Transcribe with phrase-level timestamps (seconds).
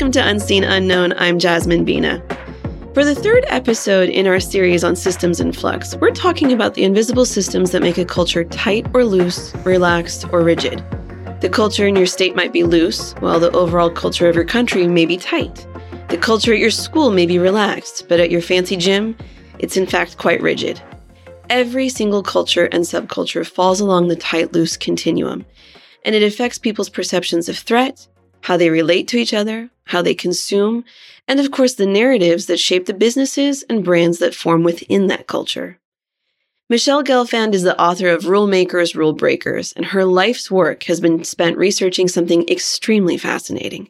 [0.00, 1.12] Welcome to Unseen Unknown.
[1.18, 2.22] I'm Jasmine Bina.
[2.94, 6.84] For the third episode in our series on systems in flux, we're talking about the
[6.84, 10.82] invisible systems that make a culture tight or loose, relaxed or rigid.
[11.42, 14.88] The culture in your state might be loose, while the overall culture of your country
[14.88, 15.66] may be tight.
[16.08, 19.14] The culture at your school may be relaxed, but at your fancy gym,
[19.58, 20.80] it's in fact quite rigid.
[21.50, 25.44] Every single culture and subculture falls along the tight loose continuum,
[26.06, 28.06] and it affects people's perceptions of threat,
[28.42, 30.84] how they relate to each other, how they consume,
[31.26, 35.26] and of course the narratives that shape the businesses and brands that form within that
[35.26, 35.78] culture.
[36.70, 41.00] Michele Gelfand is the author of Rule Makers, Rule Breakers, and her life's work has
[41.00, 43.88] been spent researching something extremely fascinating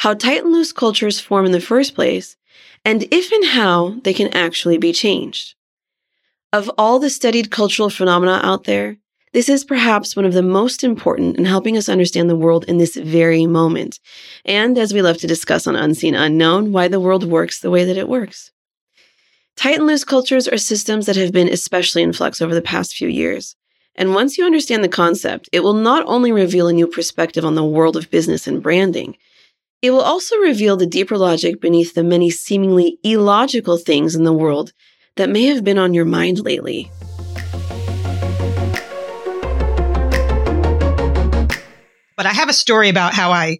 [0.00, 2.36] how tight and loose cultures form in the first place,
[2.84, 5.54] and if and how they can actually be changed.
[6.52, 8.98] Of all the studied cultural phenomena out there,
[9.38, 12.78] this is perhaps one of the most important in helping us understand the world in
[12.78, 14.00] this very moment.
[14.44, 17.84] And as we love to discuss on Unseen Unknown, why the world works the way
[17.84, 18.50] that it works.
[19.54, 22.96] Tight and loose cultures are systems that have been especially in flux over the past
[22.96, 23.54] few years.
[23.94, 27.54] And once you understand the concept, it will not only reveal a new perspective on
[27.54, 29.16] the world of business and branding,
[29.82, 34.32] it will also reveal the deeper logic beneath the many seemingly illogical things in the
[34.32, 34.72] world
[35.14, 36.90] that may have been on your mind lately.
[42.18, 43.58] But I have a story about how I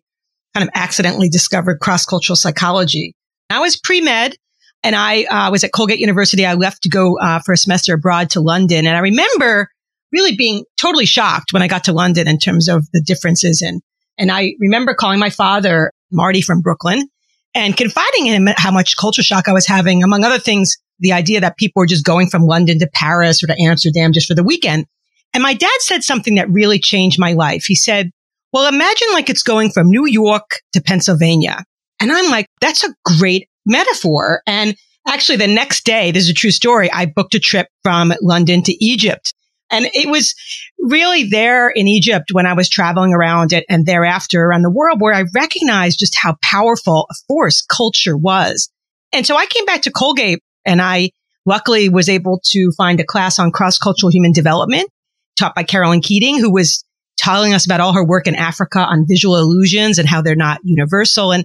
[0.53, 3.15] kind of accidentally discovered cross cultural psychology.
[3.49, 4.37] I was pre med
[4.83, 6.45] and I uh, was at Colgate University.
[6.45, 8.85] I left to go uh, for a semester abroad to London.
[8.85, 9.69] And I remember
[10.11, 13.63] really being totally shocked when I got to London in terms of the differences.
[13.63, 13.81] And,
[14.19, 17.09] and I remember calling my father, Marty from Brooklyn,
[17.55, 21.13] and confiding in him how much culture shock I was having, among other things, the
[21.13, 24.35] idea that people were just going from London to Paris or to Amsterdam just for
[24.35, 24.87] the weekend.
[25.33, 27.65] And my dad said something that really changed my life.
[27.65, 28.11] He said,
[28.53, 31.65] well, imagine like it's going from New York to Pennsylvania.
[32.01, 34.43] And I'm like, that's a great metaphor.
[34.47, 34.77] And
[35.07, 36.91] actually the next day, this is a true story.
[36.91, 39.35] I booked a trip from London to Egypt.
[39.71, 40.35] And it was
[40.79, 45.01] really there in Egypt when I was traveling around it and thereafter around the world
[45.01, 48.71] where I recognized just how powerful a force culture was.
[49.13, 51.11] And so I came back to Colgate and I
[51.45, 54.89] luckily was able to find a class on cross cultural human development
[55.37, 56.85] taught by Carolyn Keating, who was
[57.19, 60.61] telling us about all her work in Africa on visual illusions and how they're not
[60.63, 61.33] universal.
[61.33, 61.45] And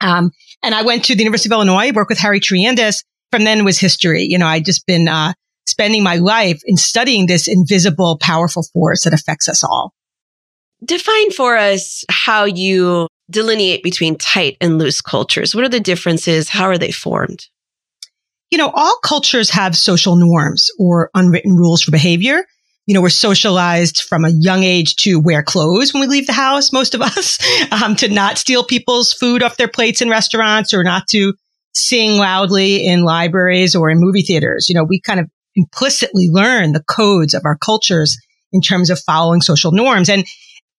[0.00, 0.30] um,
[0.62, 3.04] and I went to the University of Illinois, worked with Harry Triandis.
[3.30, 4.24] From then was history.
[4.28, 5.32] You know, I'd just been uh,
[5.66, 9.94] spending my life in studying this invisible, powerful force that affects us all.
[10.84, 15.54] Define for us how you delineate between tight and loose cultures.
[15.54, 16.48] What are the differences?
[16.48, 17.46] How are they formed?
[18.50, 22.44] You know, all cultures have social norms or unwritten rules for behavior
[22.86, 26.32] you know, we're socialized from a young age to wear clothes when we leave the
[26.32, 27.38] house, most of us,
[27.70, 31.34] um, to not steal people's food off their plates in restaurants or not to
[31.74, 34.68] sing loudly in libraries or in movie theaters.
[34.68, 38.16] You know, we kind of implicitly learn the codes of our cultures
[38.52, 40.08] in terms of following social norms.
[40.08, 40.24] And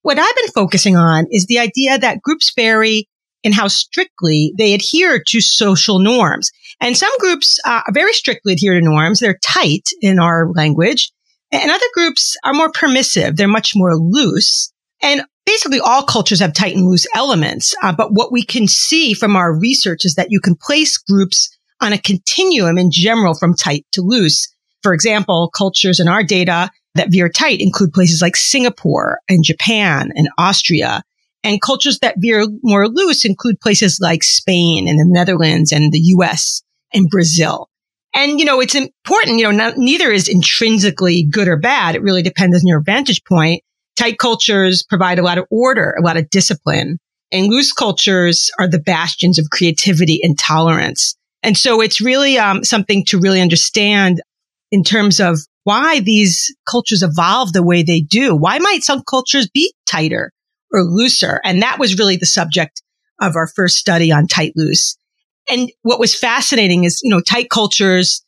[0.01, 3.07] what I've been focusing on is the idea that groups vary
[3.43, 6.51] in how strictly they adhere to social norms.
[6.79, 9.19] And some groups uh, very strictly adhere to norms.
[9.19, 11.11] They're tight in our language.
[11.53, 13.37] And other groups are more permissive.
[13.37, 14.73] They're much more loose.
[15.01, 17.75] And basically all cultures have tight and loose elements.
[17.83, 21.55] Uh, but what we can see from our research is that you can place groups
[21.79, 24.47] on a continuum in general from tight to loose.
[24.81, 30.11] For example, cultures in our data that veer tight include places like Singapore and Japan
[30.15, 31.03] and Austria.
[31.43, 35.99] And cultures that veer more loose include places like Spain and the Netherlands and the
[35.99, 37.69] US and Brazil.
[38.15, 41.95] And, you know, it's important, you know, not, neither is intrinsically good or bad.
[41.95, 43.63] It really depends on your vantage point.
[43.95, 46.99] Tight cultures provide a lot of order, a lot of discipline.
[47.31, 51.15] And loose cultures are the bastions of creativity and tolerance.
[51.41, 54.21] And so it's really um, something to really understand
[54.71, 58.35] in terms of why these cultures evolve the way they do.
[58.35, 60.31] Why might some cultures be tighter
[60.71, 61.41] or looser?
[61.43, 62.81] And that was really the subject
[63.19, 64.97] of our first study on tight loose.
[65.49, 68.23] And what was fascinating is, you know, tight cultures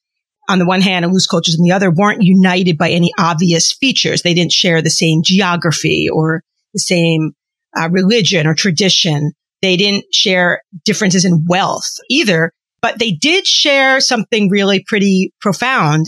[0.48, 3.74] on the one hand and loose cultures on the other weren't united by any obvious
[3.74, 4.22] features.
[4.22, 7.32] They didn't share the same geography or the same
[7.78, 9.32] uh, religion or tradition.
[9.62, 12.52] They didn't share differences in wealth either,
[12.82, 16.06] but they did share something really pretty profound.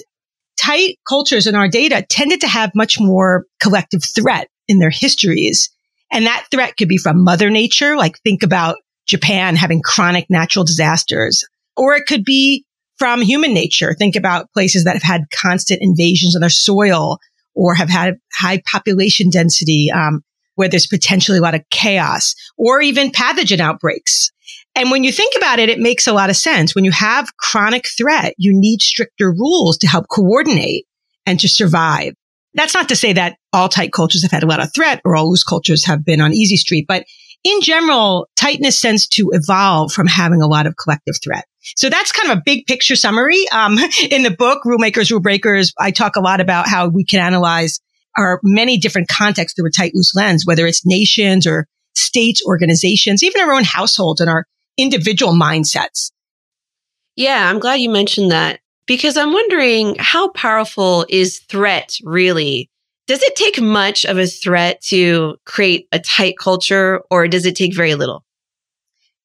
[0.58, 5.70] Tight cultures in our data tended to have much more collective threat in their histories.
[6.12, 7.96] And that threat could be from mother nature.
[7.98, 8.78] Like think about
[9.08, 11.46] Japan having chronic natural disasters.
[11.76, 12.66] Or it could be
[12.98, 13.94] from human nature.
[13.94, 17.20] Think about places that have had constant invasions on their soil
[17.56, 20.24] or have had high population density, um,
[20.56, 24.32] where there's potentially a lot of chaos or even pathogen outbreaks.
[24.76, 26.76] And when you think about it, it makes a lot of sense.
[26.76, 30.86] When you have chronic threat, you need stricter rules to help coordinate
[31.26, 32.14] and to survive.
[32.54, 35.16] That's not to say that all tight cultures have had a lot of threat or
[35.16, 37.06] all loose cultures have been on easy street, but
[37.48, 41.46] in general, tightness tends to evolve from having a lot of collective threat.
[41.76, 43.48] So that's kind of a big picture summary.
[43.52, 43.78] Um,
[44.12, 47.20] in the book, Rule Makers, Rule Breakers, I talk a lot about how we can
[47.20, 47.80] analyze
[48.18, 53.24] our many different contexts through a tight, loose lens, whether it's nations or states, organizations,
[53.24, 54.46] even our own households and our
[54.78, 56.12] individual mindsets.
[57.16, 62.70] Yeah, I'm glad you mentioned that because I'm wondering how powerful is threat really?
[63.08, 67.56] Does it take much of a threat to create a tight culture or does it
[67.56, 68.24] take very little?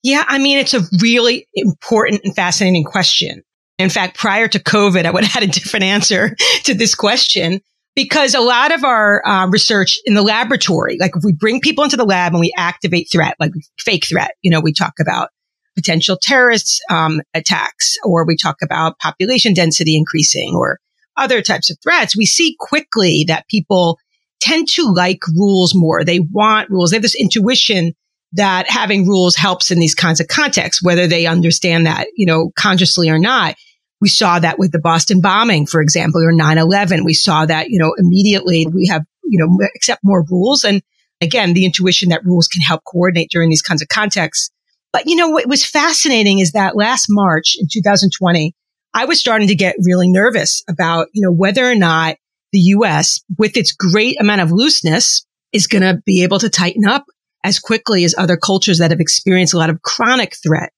[0.04, 3.42] Yeah, I mean, it's a really important and fascinating question.
[3.78, 7.60] In fact, prior to COVID, I would have had a different answer to this question
[7.94, 11.84] because a lot of our uh, research in the laboratory, like if we bring people
[11.84, 15.30] into the lab and we activate threat, like fake threat, you know, we talk about
[15.74, 20.78] potential terrorist um, attacks, or we talk about population density increasing, or
[21.22, 23.98] other types of threats, we see quickly that people
[24.40, 26.04] tend to like rules more.
[26.04, 26.90] They want rules.
[26.90, 27.94] They have this intuition
[28.32, 32.50] that having rules helps in these kinds of contexts, whether they understand that, you know,
[32.56, 33.54] consciously or not.
[34.00, 37.04] We saw that with the Boston bombing, for example, or 9-11.
[37.04, 40.64] We saw that, you know, immediately we have, you know, accept more rules.
[40.64, 40.82] And
[41.20, 44.50] again, the intuition that rules can help coordinate during these kinds of contexts.
[44.92, 48.54] But, you know, what was fascinating is that last March in 2020,
[48.94, 52.16] I was starting to get really nervous about, you know, whether or not
[52.52, 56.86] the US with its great amount of looseness is going to be able to tighten
[56.86, 57.04] up
[57.44, 60.72] as quickly as other cultures that have experienced a lot of chronic threat.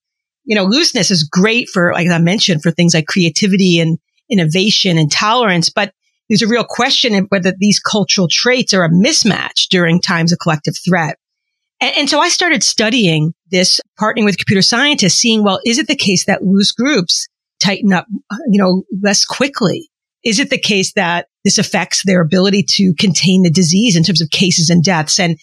[0.44, 3.98] You know, looseness is great for, like I mentioned, for things like creativity and
[4.30, 5.92] innovation and tolerance, but
[6.28, 10.38] there's a real question of whether these cultural traits are a mismatch during times of
[10.38, 11.18] collective threat.
[11.80, 15.86] And, and, so I started studying this, partnering with computer scientists, seeing, well, is it
[15.86, 17.28] the case that loose groups
[17.64, 19.88] tighten up, uh, you know, less quickly?
[20.24, 24.22] Is it the case that this affects their ability to contain the disease in terms
[24.22, 25.18] of cases and deaths?
[25.18, 25.38] And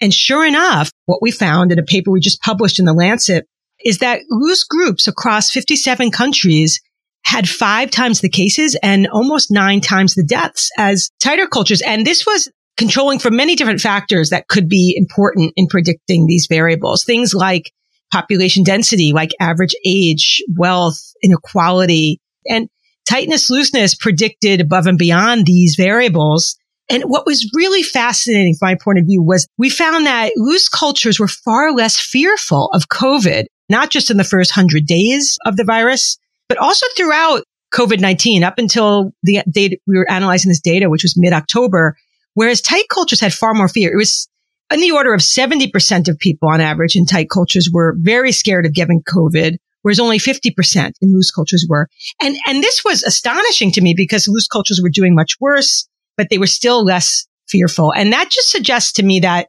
[0.00, 3.46] and sure enough, what we found in a paper we just published in the Lancet
[3.84, 6.80] is that loose groups across 57 countries
[7.24, 11.82] had five times the cases and almost nine times the deaths as tighter cultures.
[11.82, 16.46] And this was controlling for many different factors that could be important in predicting these
[16.48, 17.04] variables.
[17.04, 17.72] Things like
[18.12, 22.68] population density, like average age, wealth, inequality, and
[23.08, 26.56] tightness, looseness predicted above and beyond these variables
[26.88, 30.68] and what was really fascinating from my point of view was we found that loose
[30.68, 35.56] cultures were far less fearful of COVID, not just in the first hundred days of
[35.56, 36.16] the virus,
[36.48, 37.42] but also throughout
[37.74, 41.96] COVID-19 up until the date we were analyzing this data, which was mid-October,
[42.34, 43.92] whereas tight cultures had far more fear.
[43.92, 44.28] It was
[44.72, 48.66] in the order of 70% of people on average in tight cultures were very scared
[48.66, 51.88] of getting COVID, whereas only 50% in loose cultures were.
[52.20, 56.28] And, and this was astonishing to me because loose cultures were doing much worse but
[56.30, 57.92] they were still less fearful.
[57.92, 59.48] And that just suggests to me that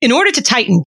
[0.00, 0.82] in order to tighten,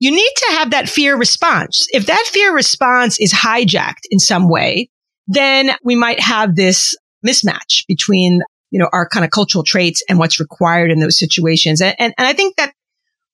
[0.00, 1.86] you need to have that fear response.
[1.90, 4.90] If that fear response is hijacked in some way,
[5.26, 10.18] then we might have this mismatch between, you know, our kind of cultural traits and
[10.18, 11.80] what's required in those situations.
[11.80, 12.72] And, and, and I think that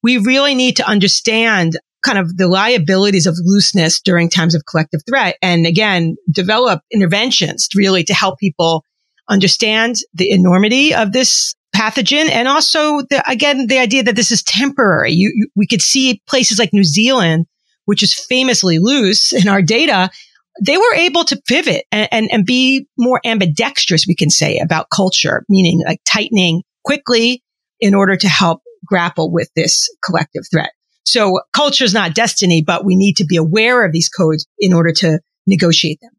[0.04, 5.00] we really need to understand kind of the liabilities of looseness during times of collective
[5.08, 5.38] threat.
[5.40, 8.84] And again, develop interventions really to help people
[9.30, 14.44] understand the enormity of this pathogen and also the, again the idea that this is
[14.44, 17.46] temporary you, you, we could see places like new zealand
[17.86, 20.08] which is famously loose in our data
[20.62, 24.86] they were able to pivot and, and, and be more ambidextrous we can say about
[24.94, 27.42] culture meaning like tightening quickly
[27.80, 30.70] in order to help grapple with this collective threat
[31.04, 34.72] so culture is not destiny but we need to be aware of these codes in
[34.72, 36.10] order to negotiate them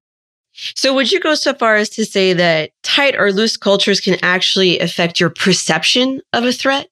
[0.56, 4.18] so would you go so far as to say that tight or loose cultures can
[4.22, 6.88] actually affect your perception of a threat?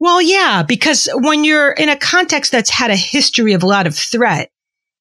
[0.00, 3.86] Well, yeah, because when you're in a context that's had a history of a lot
[3.86, 4.50] of threat,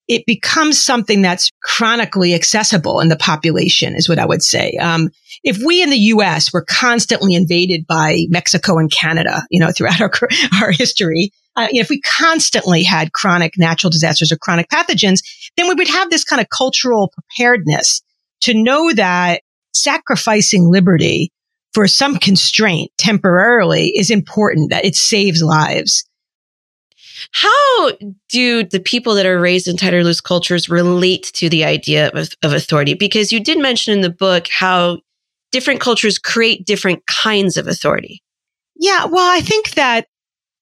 [0.07, 4.73] it becomes something that's chronically accessible in the population is what I would say.
[4.81, 5.09] Um,
[5.43, 6.53] if we in the U.S.
[6.53, 10.11] were constantly invaded by Mexico and Canada, you know, throughout our,
[10.61, 15.19] our history, uh, you know, if we constantly had chronic natural disasters or chronic pathogens,
[15.57, 18.01] then we would have this kind of cultural preparedness
[18.41, 19.41] to know that
[19.73, 21.31] sacrificing liberty
[21.73, 26.05] for some constraint temporarily is important, that it saves lives.
[27.31, 27.91] How
[28.29, 32.29] do the people that are raised in tighter loose cultures relate to the idea of,
[32.43, 32.93] of authority?
[32.93, 34.99] Because you did mention in the book how
[35.51, 38.21] different cultures create different kinds of authority.
[38.75, 40.07] Yeah, well, I think that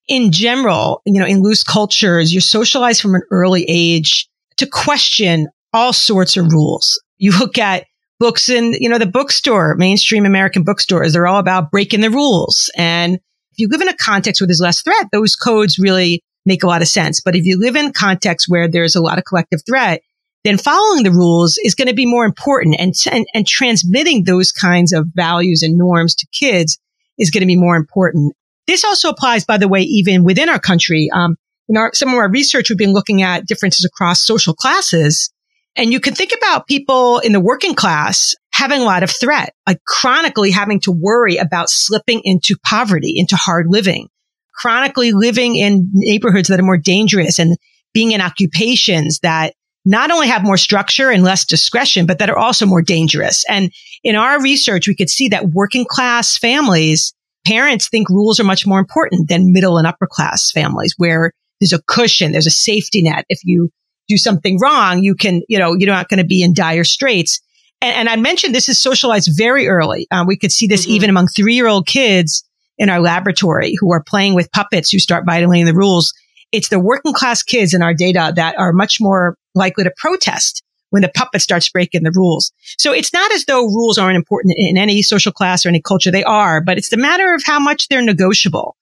[0.07, 5.47] in general, you know, in loose cultures, you're socialized from an early age to question
[5.74, 7.01] all sorts of rules.
[7.17, 7.85] You look at
[8.19, 12.71] books in, you know, the bookstore, mainstream American bookstores, they're all about breaking the rules.
[12.77, 16.63] And if you live in a context where there's less threat, those codes really make
[16.63, 17.21] a lot of sense.
[17.21, 20.01] But if you live in context where there's a lot of collective threat,
[20.43, 24.51] then following the rules is going to be more important and, and, and transmitting those
[24.51, 26.77] kinds of values and norms to kids
[27.17, 28.33] is going to be more important.
[28.67, 31.09] This also applies, by the way, even within our country.
[31.13, 31.35] Um,
[31.67, 35.31] in our, some of our research, we've been looking at differences across social classes.
[35.75, 39.53] And you can think about people in the working class having a lot of threat,
[39.67, 44.07] like chronically having to worry about slipping into poverty, into hard living,
[44.55, 47.57] chronically living in neighborhoods that are more dangerous and
[47.93, 49.53] being in occupations that
[49.85, 53.43] not only have more structure and less discretion, but that are also more dangerous.
[53.47, 53.71] And
[54.03, 57.13] in our research, we could see that working class families,
[57.45, 61.31] parents think rules are much more important than middle and upper class families where
[61.62, 63.25] there's a cushion, there's a safety net.
[63.29, 63.69] If you
[64.07, 67.39] do something wrong, you can, you know, you're not going to be in dire straits.
[67.81, 70.07] And, and, I mentioned this is socialized very early.
[70.09, 70.93] Uh, we could see this mm-hmm.
[70.93, 72.43] even among three year old kids
[72.77, 76.13] in our laboratory who are playing with puppets who start violating the rules.
[76.51, 80.63] It's the working class kids in our data that are much more likely to protest
[80.89, 82.51] when the puppet starts breaking the rules.
[82.77, 86.12] So it's not as though rules aren't important in any social class or any culture.
[86.12, 88.75] They are, but it's the matter of how much they're negotiable.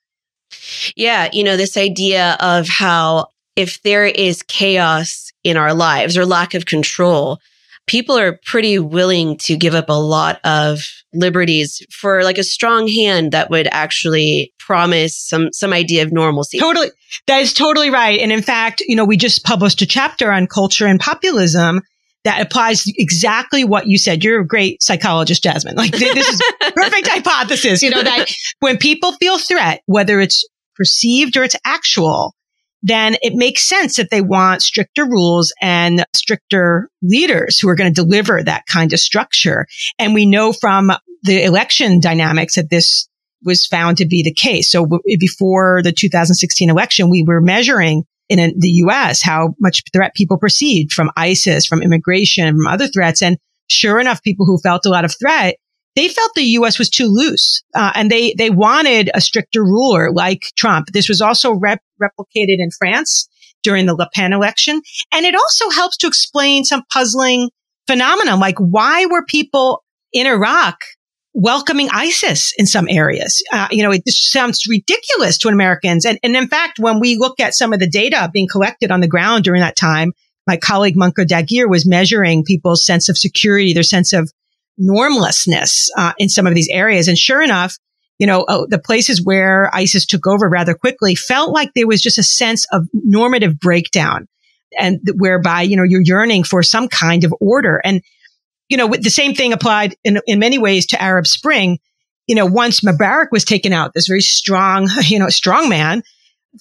[0.95, 1.29] Yeah.
[1.31, 6.53] You know, this idea of how if there is chaos in our lives or lack
[6.53, 7.39] of control,
[7.87, 12.87] people are pretty willing to give up a lot of liberties for like a strong
[12.87, 16.59] hand that would actually promise some some idea of normalcy.
[16.59, 16.91] Totally.
[17.27, 18.19] That is totally right.
[18.19, 21.81] And in fact, you know, we just published a chapter on culture and populism
[22.23, 24.23] that applies exactly what you said.
[24.23, 25.75] You're a great psychologist, Jasmine.
[25.75, 26.41] Like this is
[26.75, 32.33] perfect hypothesis, you know, that when people feel threat, whether it's perceived or it's actual,
[32.83, 37.91] then it makes sense that they want stricter rules and stricter leaders who are going
[37.91, 39.65] to deliver that kind of structure.
[39.97, 40.91] And we know from
[41.23, 43.07] the election dynamics that this
[43.45, 44.69] was found to be the case.
[44.69, 44.85] So
[45.17, 50.91] before the 2016 election, we were measuring in the US how much threat people perceived
[50.91, 53.21] from ISIS, from immigration, from other threats.
[53.21, 53.37] And
[53.67, 55.55] sure enough, people who felt a lot of threat
[55.95, 56.79] they felt the U.S.
[56.79, 60.87] was too loose, uh, and they they wanted a stricter ruler like Trump.
[60.91, 63.27] This was also rep- replicated in France
[63.61, 64.81] during the Le Pen election,
[65.11, 67.49] and it also helps to explain some puzzling
[67.87, 70.77] phenomena, like why were people in Iraq
[71.33, 73.43] welcoming ISIS in some areas?
[73.51, 77.17] Uh, you know, it just sounds ridiculous to Americans, and and in fact, when we
[77.17, 80.11] look at some of the data being collected on the ground during that time.
[80.45, 84.29] My colleague Munqith Dagher was measuring people's sense of security, their sense of
[84.77, 87.07] normlessness uh, in some of these areas.
[87.07, 87.77] And sure enough,
[88.19, 92.01] you know, uh, the places where ISIS took over rather quickly felt like there was
[92.01, 94.27] just a sense of normative breakdown
[94.77, 97.81] and whereby, you know, you're yearning for some kind of order.
[97.83, 98.01] And,
[98.69, 101.79] you know, the same thing applied in, in many ways to Arab Spring.
[102.27, 106.03] You know, once Mubarak was taken out, this very strong, you know, strong man,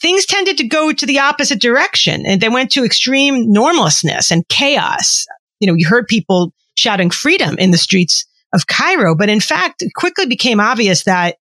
[0.01, 4.47] things tended to go to the opposite direction and they went to extreme normlessness and
[4.49, 5.27] chaos.
[5.61, 9.17] You know, you heard people shouting freedom in the streets of Cairo.
[9.17, 11.37] But in fact, it quickly became obvious that,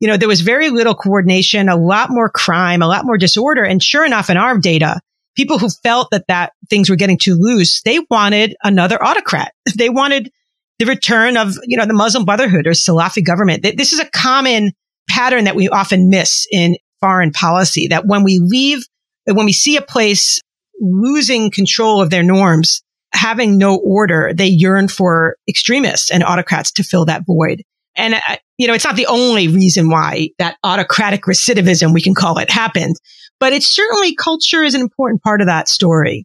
[0.00, 3.64] you know, there was very little coordination, a lot more crime, a lot more disorder.
[3.64, 5.00] And sure enough, in our data,
[5.36, 9.52] people who felt that that things were getting too loose, they wanted another autocrat.
[9.76, 10.30] They wanted
[10.78, 13.62] the return of, you know, the Muslim Brotherhood or Salafi government.
[13.62, 14.72] This is a common
[15.08, 18.84] pattern that we often miss in foreign policy that when we leave,
[19.24, 20.40] when we see a place
[20.80, 22.82] losing control of their norms,
[23.14, 27.62] having no order, they yearn for extremists and autocrats to fill that void.
[27.96, 32.14] And, uh, you know, it's not the only reason why that autocratic recidivism, we can
[32.14, 32.96] call it, happened,
[33.38, 36.24] but it's certainly culture is an important part of that story.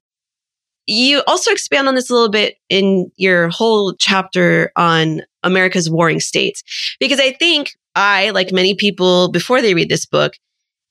[0.87, 6.19] You also expand on this a little bit in your whole chapter on America's warring
[6.19, 6.63] states,
[6.99, 10.33] because I think I, like many people before they read this book,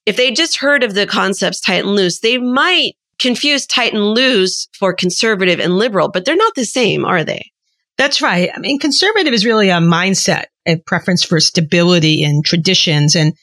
[0.06, 4.02] if they just heard of the concepts tight and loose, they might confuse tight and
[4.02, 7.50] loose for conservative and liberal, but they're not the same, are they?
[7.96, 8.50] That's right.
[8.54, 13.16] I mean, conservative is really a mindset, a preference for stability and traditions.
[13.16, 13.34] And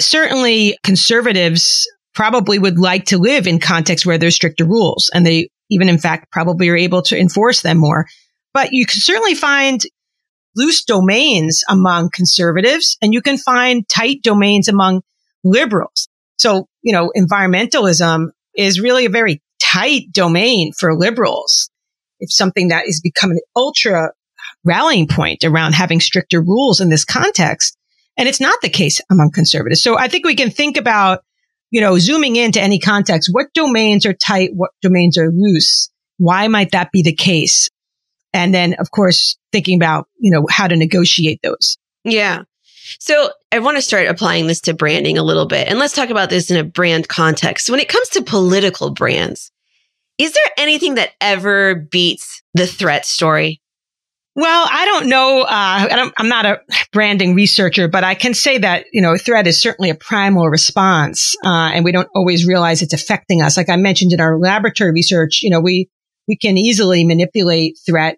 [0.00, 5.10] certainly conservatives probably would like to live in contexts where there's stricter rules.
[5.12, 8.06] And they even, in fact, probably are able to enforce them more.
[8.54, 9.82] But you can certainly find
[10.54, 15.02] loose domains among conservatives and you can find tight domains among
[15.44, 16.08] liberals.
[16.36, 21.70] So, you know, environmentalism is really a very tight domain for liberals.
[22.20, 24.12] It's something that is becoming an ultra
[24.64, 27.76] rallying point around having stricter rules in this context.
[28.16, 29.82] And it's not the case among conservatives.
[29.82, 31.22] So I think we can think about
[31.72, 34.50] you know, zooming into any context, what domains are tight?
[34.54, 35.90] What domains are loose?
[36.18, 37.70] Why might that be the case?
[38.34, 41.78] And then, of course, thinking about, you know, how to negotiate those.
[42.04, 42.42] Yeah.
[42.98, 45.68] So I want to start applying this to branding a little bit.
[45.68, 47.70] And let's talk about this in a brand context.
[47.70, 49.50] When it comes to political brands,
[50.18, 53.60] is there anything that ever beats the threat story?
[54.34, 55.42] Well, I don't know.
[55.42, 56.60] Uh, I am not a
[56.90, 61.36] branding researcher, but I can say that, you know, threat is certainly a primal response.
[61.44, 63.58] Uh, and we don't always realize it's affecting us.
[63.58, 65.90] Like I mentioned in our laboratory research, you know, we,
[66.26, 68.16] we can easily manipulate threat,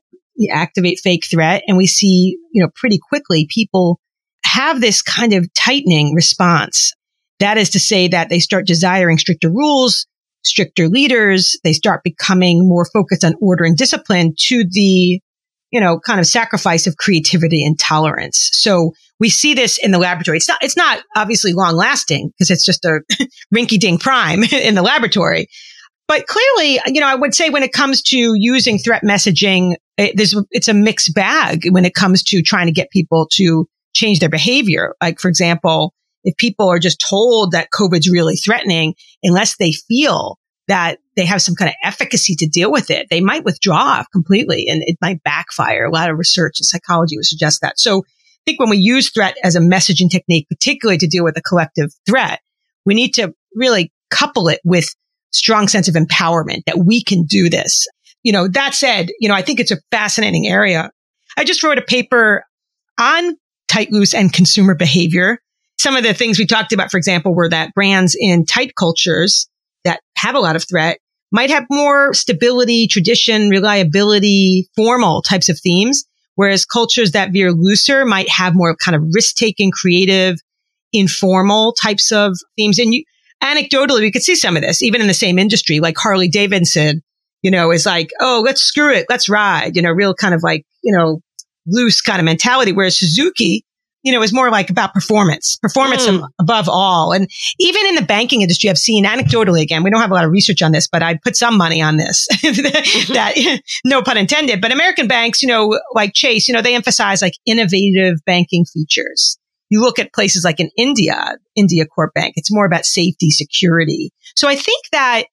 [0.53, 3.99] activate fake threat, and we see, you know, pretty quickly people
[4.45, 6.93] have this kind of tightening response.
[7.41, 10.07] That is to say that they start desiring stricter rules,
[10.45, 11.59] stricter leaders.
[11.65, 15.21] They start becoming more focused on order and discipline to the,
[15.71, 18.51] you know, kind of sacrifice of creativity and tolerance.
[18.53, 20.37] So we see this in the laboratory.
[20.37, 23.01] It's not, it's not obviously long lasting because it's just a
[23.55, 25.49] rinky dink prime in the laboratory.
[26.07, 30.15] But clearly, you know, I would say when it comes to using threat messaging, it,
[30.51, 34.29] it's a mixed bag when it comes to trying to get people to change their
[34.29, 34.95] behavior.
[35.01, 40.39] Like, for example, if people are just told that COVID's really threatening, unless they feel
[40.67, 44.67] that they have some kind of efficacy to deal with it, they might withdraw completely
[44.69, 45.85] and it might backfire.
[45.85, 47.79] A lot of research in psychology would suggest that.
[47.79, 51.37] So I think when we use threat as a messaging technique, particularly to deal with
[51.37, 52.41] a collective threat,
[52.87, 54.95] we need to really couple it with
[55.33, 57.87] strong sense of empowerment that we can do this.
[58.23, 60.91] You know, that said, you know, I think it's a fascinating area.
[61.37, 62.45] I just wrote a paper
[62.99, 63.37] on
[63.69, 65.39] tight, loose and consumer behavior.
[65.79, 69.49] Some of the things we talked about, for example, were that brands in tight cultures
[69.85, 70.99] that have a lot of threat
[71.33, 76.05] might have more stability, tradition, reliability, formal types of themes.
[76.37, 80.39] Whereas cultures that veer looser might have more kind of risk taking, creative,
[80.93, 82.79] informal types of themes.
[82.79, 83.05] And you,
[83.43, 87.03] anecdotally, we could see some of this even in the same industry, like Harley Davidson,
[87.43, 89.07] you know, is like, oh, let's screw it.
[89.09, 91.21] Let's ride, you know, real kind of like, you know,
[91.67, 92.73] loose kind of mentality.
[92.73, 93.65] Whereas Suzuki,
[94.03, 96.27] you know, is more like about performance, performance mm.
[96.39, 97.13] above all.
[97.13, 100.27] And even in the banking industry, I've seen anecdotally again, we don't have a lot
[100.27, 104.61] of research on this, but I put some money on this that no pun intended,
[104.61, 109.39] but American banks, you know, like Chase, you know, they emphasize like innovative banking features.
[109.71, 114.13] You look at places like in India, India Corp Bank, it's more about safety, security.
[114.37, 115.25] So I think that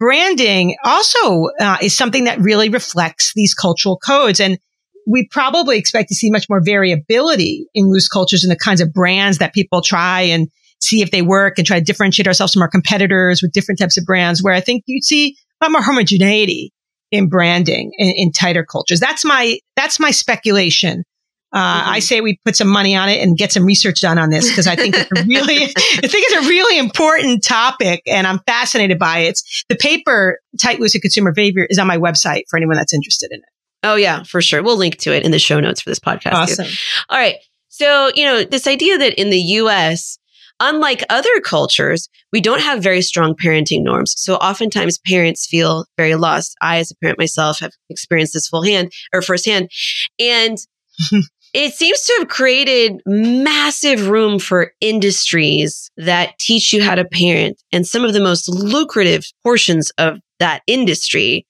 [0.00, 4.40] branding also uh, is something that really reflects these cultural codes.
[4.40, 4.58] And
[5.06, 8.92] we probably expect to see much more variability in loose cultures and the kinds of
[8.92, 10.48] brands that people try and
[10.80, 13.96] see if they work and try to differentiate ourselves from our competitors with different types
[13.96, 16.72] of brands where I think you'd see a lot more homogeneity
[17.10, 19.00] in branding in, in tighter cultures.
[19.00, 21.04] That's my, that's my speculation.
[21.52, 21.90] Uh, mm-hmm.
[21.90, 24.50] I say we put some money on it and get some research done on this
[24.50, 25.68] because I think it's a really, I
[26.08, 29.28] think it's a really important topic and I'm fascinated by it.
[29.28, 33.30] It's, the paper, Tight Loose Consumer Behavior is on my website for anyone that's interested
[33.30, 33.55] in it.
[33.86, 34.62] Oh, yeah, for sure.
[34.62, 36.32] We'll link to it in the show notes for this podcast.
[36.32, 36.66] Awesome.
[36.66, 36.74] Too.
[37.08, 37.36] All right.
[37.68, 40.18] So, you know, this idea that in the US,
[40.60, 44.14] unlike other cultures, we don't have very strong parenting norms.
[44.16, 46.56] So oftentimes parents feel very lost.
[46.60, 49.70] I, as a parent myself, have experienced this full hand or firsthand.
[50.18, 50.58] And
[51.54, 57.62] it seems to have created massive room for industries that teach you how to parent.
[57.72, 61.46] And some of the most lucrative portions of that industry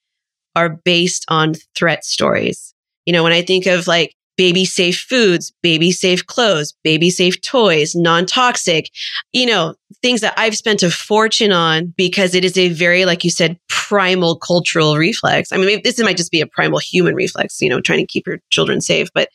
[0.56, 2.74] are based on threat stories.
[3.04, 7.40] You know, when I think of like baby safe foods, baby safe clothes, baby safe
[7.42, 8.90] toys, non toxic,
[9.32, 13.22] you know, things that I've spent a fortune on because it is a very, like
[13.22, 15.52] you said, primal cultural reflex.
[15.52, 18.26] I mean, this might just be a primal human reflex, you know, trying to keep
[18.26, 19.08] your children safe.
[19.14, 19.28] But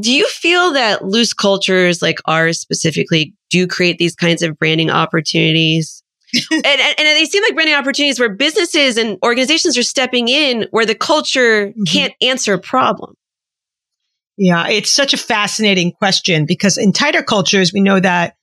[0.00, 4.90] do you feel that loose cultures like ours specifically do create these kinds of branding
[4.90, 6.01] opportunities
[6.50, 10.66] and, and, and, they seem like branding opportunities where businesses and organizations are stepping in
[10.70, 11.84] where the culture mm-hmm.
[11.84, 13.14] can't answer a problem.
[14.38, 18.34] Yeah, it's such a fascinating question because in tighter cultures, we know that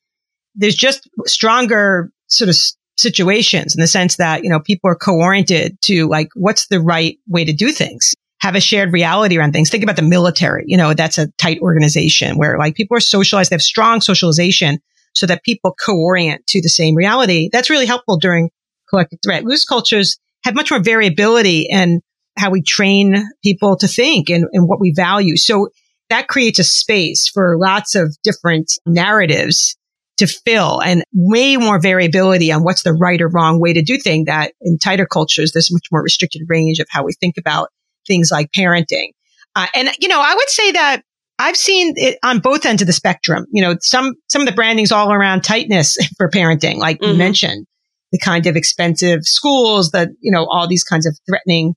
[0.56, 2.56] there's just stronger sort of
[2.96, 7.18] situations in the sense that, you know, people are co-oriented to like, what's the right
[7.28, 8.14] way to do things?
[8.42, 9.70] Have a shared reality around things.
[9.70, 10.64] Think about the military.
[10.68, 13.50] You know, that's a tight organization where like people are socialized.
[13.50, 14.80] They have strong socialization
[15.20, 17.50] so that people co-orient to the same reality.
[17.52, 18.52] That's really helpful during
[18.90, 19.44] collective threat.
[19.44, 22.00] Loose cultures have much more variability in
[22.38, 25.36] how we train people to think and, and what we value.
[25.36, 25.72] So
[26.10, 29.76] that creates a space for lots of different narratives
[30.20, 33.98] to fill and way more variability on what's the right or wrong way to do
[33.98, 37.68] things that in tighter cultures, there's much more restricted range of how we think about
[38.08, 39.10] things like parenting.
[39.54, 41.04] Uh, and, you know, I would say that
[41.40, 43.46] I've seen it on both ends of the spectrum.
[43.52, 47.14] You know, some, some of the branding's all around tightness for parenting, like mm-hmm.
[47.14, 47.66] you mentioned,
[48.12, 51.76] the kind of expensive schools that, you know, all these kinds of threatening,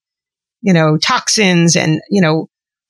[0.61, 2.49] you know, toxins and, you know,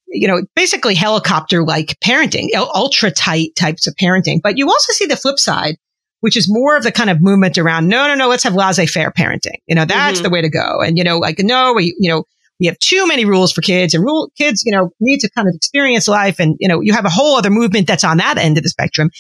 [0.08, 4.40] you know, basically helicopter like parenting, ultra tight types of parenting.
[4.42, 5.76] But you also see the flip side,
[6.20, 8.86] which is more of the kind of movement around, no, no, no, let's have laissez
[8.86, 9.58] faire parenting.
[9.66, 10.22] You know, that's mm-hmm.
[10.22, 10.80] the way to go.
[10.80, 12.24] And, you know, like, no, we, you know,
[12.62, 15.48] we have too many rules for kids and rule kids, you know, need to kind
[15.48, 16.38] of experience life.
[16.38, 18.70] And, you know, you have a whole other movement that's on that end of the
[18.70, 19.10] spectrum.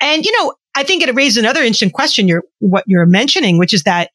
[0.00, 3.74] And, you know, I think it raises another interesting question you're, what you're mentioning, which
[3.74, 4.10] is that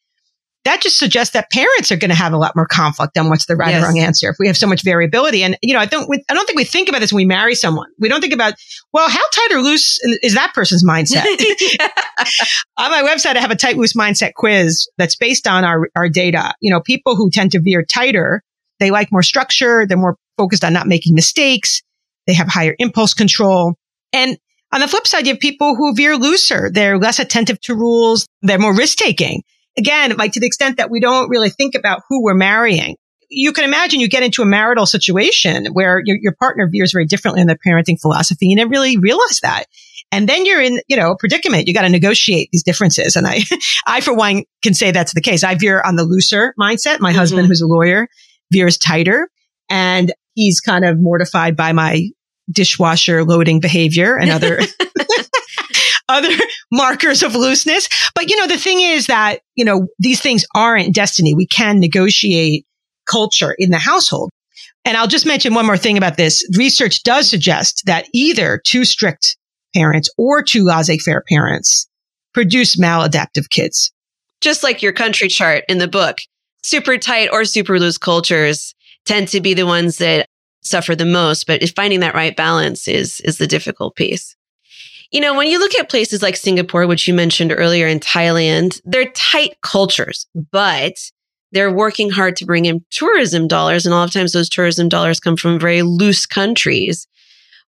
[0.63, 3.47] that just suggests that parents are going to have a lot more conflict on what's
[3.47, 3.81] the right yes.
[3.81, 5.43] or wrong answer if we have so much variability.
[5.43, 7.25] And you know, I don't, we, I don't think we think about this when we
[7.25, 7.88] marry someone.
[7.97, 8.53] We don't think about,
[8.93, 11.25] well, how tight or loose is that person's mindset?
[12.77, 16.10] on my website, I have a tight loose mindset quiz that's based on our our
[16.10, 16.53] data.
[16.62, 18.43] You know, people who tend to veer tighter,
[18.81, 19.85] they like more structure.
[19.87, 21.81] They're more focused on not making mistakes.
[22.27, 23.75] They have higher impulse control.
[24.11, 24.37] And
[24.73, 26.69] on the flip side, you have people who veer looser.
[26.69, 28.27] They're less attentive to rules.
[28.41, 29.43] They're more risk taking
[29.77, 32.95] again, like to the extent that we don't really think about who we're marrying.
[33.29, 37.05] You can imagine you get into a marital situation where your, your partner veers very
[37.05, 38.45] differently in their parenting philosophy.
[38.45, 39.65] And you didn't really realize that.
[40.11, 41.67] And then you're in, you know, a predicament.
[41.67, 43.15] You got to negotiate these differences.
[43.15, 43.39] And I,
[43.87, 45.45] I for one can say that's the case.
[45.45, 46.99] I veer on the looser mindset.
[46.99, 47.19] My mm-hmm.
[47.19, 48.09] husband, who's a lawyer,
[48.51, 49.29] veers tighter
[49.69, 52.09] and he's kind of mortified by my
[52.51, 54.59] dishwasher loading behavior and other
[56.09, 56.29] other
[56.71, 57.87] markers of looseness.
[58.15, 61.33] But, you know, the thing is that, you know, these things aren't destiny.
[61.33, 62.65] We can negotiate
[63.09, 64.31] culture in the household.
[64.83, 66.47] And I'll just mention one more thing about this.
[66.57, 69.37] Research does suggest that either too strict
[69.75, 71.87] parents or too laissez-faire parents
[72.33, 73.91] produce maladaptive kids.
[74.41, 76.17] Just like your country chart in the book,
[76.63, 78.74] super tight or super loose cultures
[79.06, 80.28] tend to be the ones that
[80.62, 84.36] suffer the most, but finding that right balance is, is the difficult piece.
[85.12, 88.80] You know, when you look at places like Singapore, which you mentioned earlier in Thailand,
[88.86, 90.93] they're tight cultures, but
[91.52, 93.86] they're working hard to bring in tourism dollars.
[93.86, 97.08] And a lot of times those tourism dollars come from very loose countries.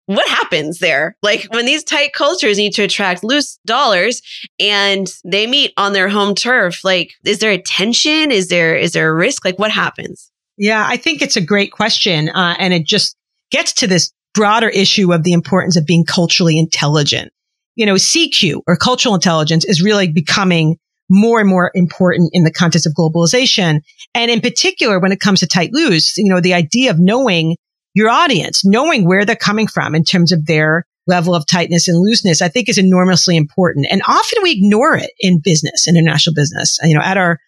[0.07, 1.17] What happens there?
[1.21, 4.21] Like when these tight cultures need to attract loose dollars
[4.59, 8.31] and they meet on their home turf, like is there a tension?
[8.31, 9.43] Is there, is there a risk?
[9.43, 10.31] Like what happens?
[10.57, 12.29] Yeah, I think it's a great question.
[12.29, 13.17] Uh, and it just
[13.51, 17.31] gets to this broader issue of the importance of being culturally intelligent.
[17.75, 20.77] You know, CQ or cultural intelligence is really becoming
[21.09, 23.81] more and more important in the context of globalization.
[24.13, 27.57] And in particular, when it comes to tight loose, you know, the idea of knowing
[27.97, 31.97] your audience, knowing where they're coming from in terms of their level of tightness and
[31.97, 33.87] looseness, I think is enormously important.
[33.89, 36.77] And often we ignore it in business, international business.
[36.83, 37.39] You know, at our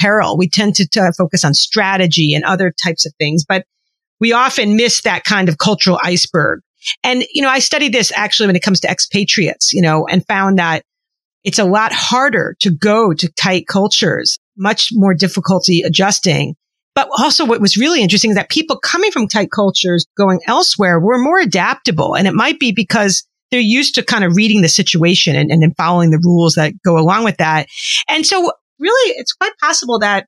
[0.00, 3.44] peril, we tend to, to focus on strategy and other types of things.
[3.46, 3.66] But
[4.18, 6.60] we often miss that kind of cultural iceberg.
[7.04, 10.26] And, you know, I studied this actually when it comes to expatriates, you know, and
[10.26, 10.84] found that
[11.44, 16.54] it's a lot harder to go to tight cultures, much more difficulty adjusting.
[16.98, 20.98] But also what was really interesting is that people coming from tight cultures going elsewhere
[20.98, 22.16] were more adaptable.
[22.16, 25.62] And it might be because they're used to kind of reading the situation and, and
[25.62, 27.68] then following the rules that go along with that.
[28.08, 30.26] And so really it's quite possible that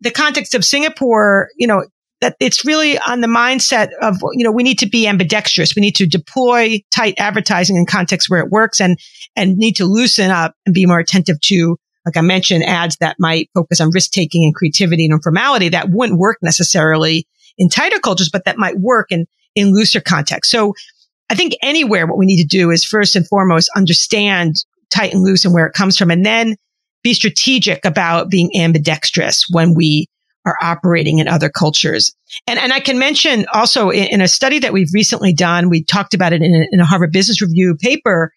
[0.00, 1.84] the context of Singapore, you know,
[2.20, 5.74] that it's really on the mindset of, you know, we need to be ambidextrous.
[5.74, 8.96] We need to deploy tight advertising in contexts where it works and,
[9.34, 13.16] and need to loosen up and be more attentive to, like I mentioned, ads that
[13.18, 17.26] might focus on risk taking and creativity and informality that wouldn't work necessarily
[17.58, 20.52] in tighter cultures, but that might work in, in looser contexts.
[20.52, 20.74] So
[21.28, 24.54] I think anywhere what we need to do is first and foremost understand
[24.90, 26.56] tight and loose and where it comes from and then
[27.02, 30.06] be strategic about being ambidextrous when we
[30.44, 32.14] are operating in other cultures.
[32.46, 35.82] And, and I can mention also in, in a study that we've recently done, we
[35.82, 38.32] talked about it in a, in a Harvard Business Review paper.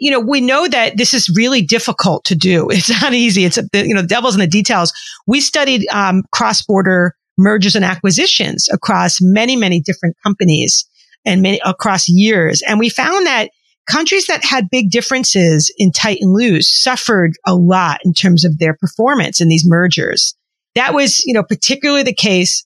[0.00, 2.68] You know, we know that this is really difficult to do.
[2.70, 3.44] It's not easy.
[3.44, 4.92] It's, a, you know, the devil's in the details.
[5.26, 10.86] We studied um, cross-border mergers and acquisitions across many, many different companies
[11.24, 12.62] and many across years.
[12.66, 13.50] And we found that
[13.86, 18.58] countries that had big differences in tight and loose suffered a lot in terms of
[18.58, 20.34] their performance in these mergers.
[20.74, 22.64] That was, you know, particularly the case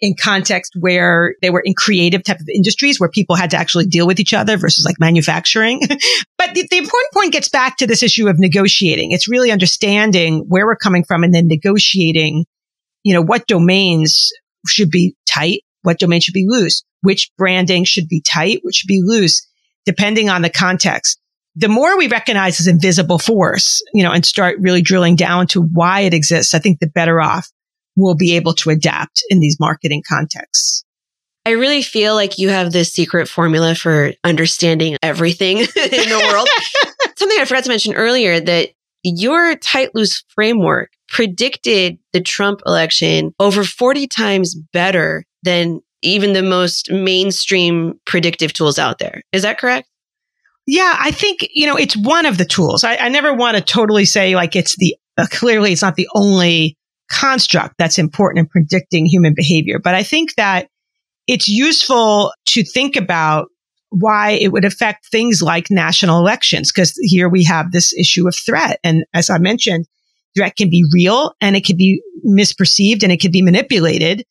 [0.00, 3.86] in context where they were in creative type of industries where people had to actually
[3.86, 5.80] deal with each other versus like manufacturing.
[6.38, 9.12] but the, the, important point gets back to this issue of negotiating.
[9.12, 12.44] It's really understanding where we're coming from and then negotiating,
[13.04, 14.30] you know, what domains
[14.66, 18.88] should be tight, what domain should be loose, which branding should be tight, which should
[18.88, 19.46] be loose,
[19.86, 21.18] depending on the context
[21.58, 25.62] the more we recognize this invisible force, you know, and start really drilling down to
[25.62, 27.50] why it exists, I think the better off
[27.96, 30.84] we'll be able to adapt in these marketing contexts.
[31.46, 36.48] I really feel like you have this secret formula for understanding everything in the world.
[37.16, 38.70] Something I forgot to mention earlier that
[39.04, 46.42] your tight loose framework predicted the Trump election over 40 times better than even the
[46.42, 49.22] most mainstream predictive tools out there.
[49.32, 49.88] Is that correct?
[50.66, 52.82] Yeah, I think, you know, it's one of the tools.
[52.82, 56.08] I, I never want to totally say like it's the, uh, clearly it's not the
[56.14, 56.75] only
[57.10, 59.78] construct that's important in predicting human behavior.
[59.82, 60.68] But I think that
[61.26, 63.48] it's useful to think about
[63.90, 66.72] why it would affect things like national elections.
[66.72, 68.78] Cause here we have this issue of threat.
[68.84, 69.86] And as I mentioned,
[70.36, 74.24] threat can be real and it can be misperceived and it can be manipulated.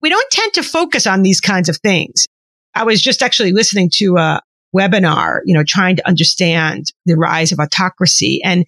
[0.00, 2.26] We don't tend to focus on these kinds of things.
[2.74, 4.40] I was just actually listening to a
[4.76, 8.40] webinar, you know, trying to understand the rise of autocracy.
[8.44, 8.66] And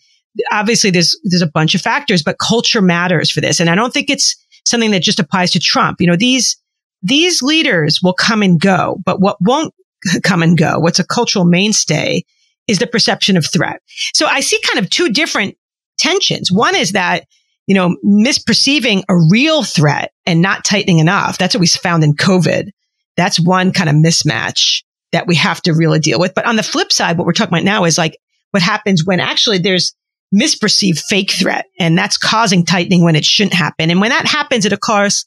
[0.51, 3.61] obviously there's, there's a bunch of factors, but culture matters for this.
[3.61, 6.01] And I don't think it's something that just applies to Trump.
[6.01, 6.57] You know, these,
[7.03, 9.75] these leaders will come and go, but what won't
[10.23, 12.23] come and go, what's a cultural mainstay
[12.69, 13.81] is the perception of threat.
[14.15, 15.57] So I see kind of two different
[15.99, 16.51] tensions.
[16.53, 17.25] One is that,
[17.67, 21.39] you know, misperceiving a real threat and not tightening enough.
[21.39, 22.71] That's what we found in COVID.
[23.17, 26.35] That's one kind of mismatch that we have to really deal with.
[26.35, 28.17] But on the flip side, what we're talking about now is like
[28.53, 29.95] what happens when actually there's
[30.35, 33.91] misperceived fake threat and that's causing tightening when it shouldn't happen.
[33.91, 35.25] And when that happens, it of course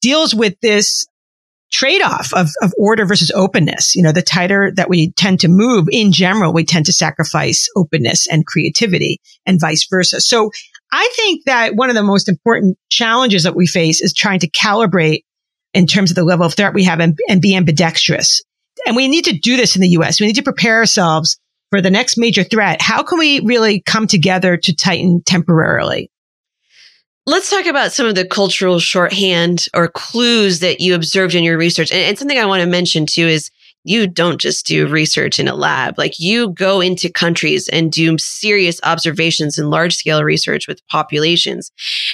[0.00, 1.06] deals with this
[1.72, 3.94] trade-off of, of order versus openness.
[3.94, 7.66] You know, the tighter that we tend to move in general, we tend to sacrifice
[7.74, 10.20] openness and creativity and vice versa.
[10.20, 10.50] So
[10.92, 14.50] I think that one of the most important challenges that we face is trying to
[14.50, 15.24] calibrate
[15.72, 18.42] in terms of the level of threat we have and, and be ambidextrous.
[18.86, 20.20] And we need to do this in the US.
[20.20, 21.38] We need to prepare ourselves
[21.72, 22.82] for the next major threat.
[22.82, 26.10] How can we really come together to tighten temporarily?
[27.24, 31.56] Let's talk about some of the cultural shorthand or clues that you observed in your
[31.56, 31.90] research.
[31.90, 33.50] And, and, something I want to mention too is
[33.84, 35.96] you don't just do research in a lab.
[35.96, 41.72] Like you go into countries and do serious observations and large scale research with populations.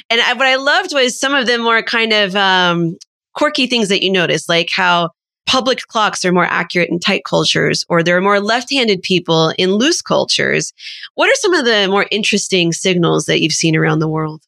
[0.09, 2.97] And I, what I loved was some of them were kind of um,
[3.35, 5.11] quirky things that you noticed, like how
[5.49, 9.53] public clocks are more accurate in tight cultures, or there are more left handed people
[9.59, 10.73] in loose cultures.
[11.15, 14.43] What are some of the more interesting signals that you've seen around the world?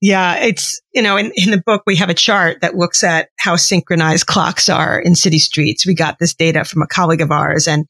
[0.00, 3.28] Yeah, it's, you know, in, in the book, we have a chart that looks at
[3.38, 5.86] how synchronized clocks are in city streets.
[5.86, 7.86] We got this data from a colleague of ours and,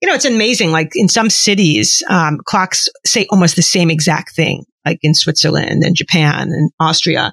[0.00, 0.72] you know, it's amazing.
[0.72, 5.84] Like in some cities, um, clocks say almost the same exact thing, like in Switzerland
[5.84, 7.32] and Japan and Austria.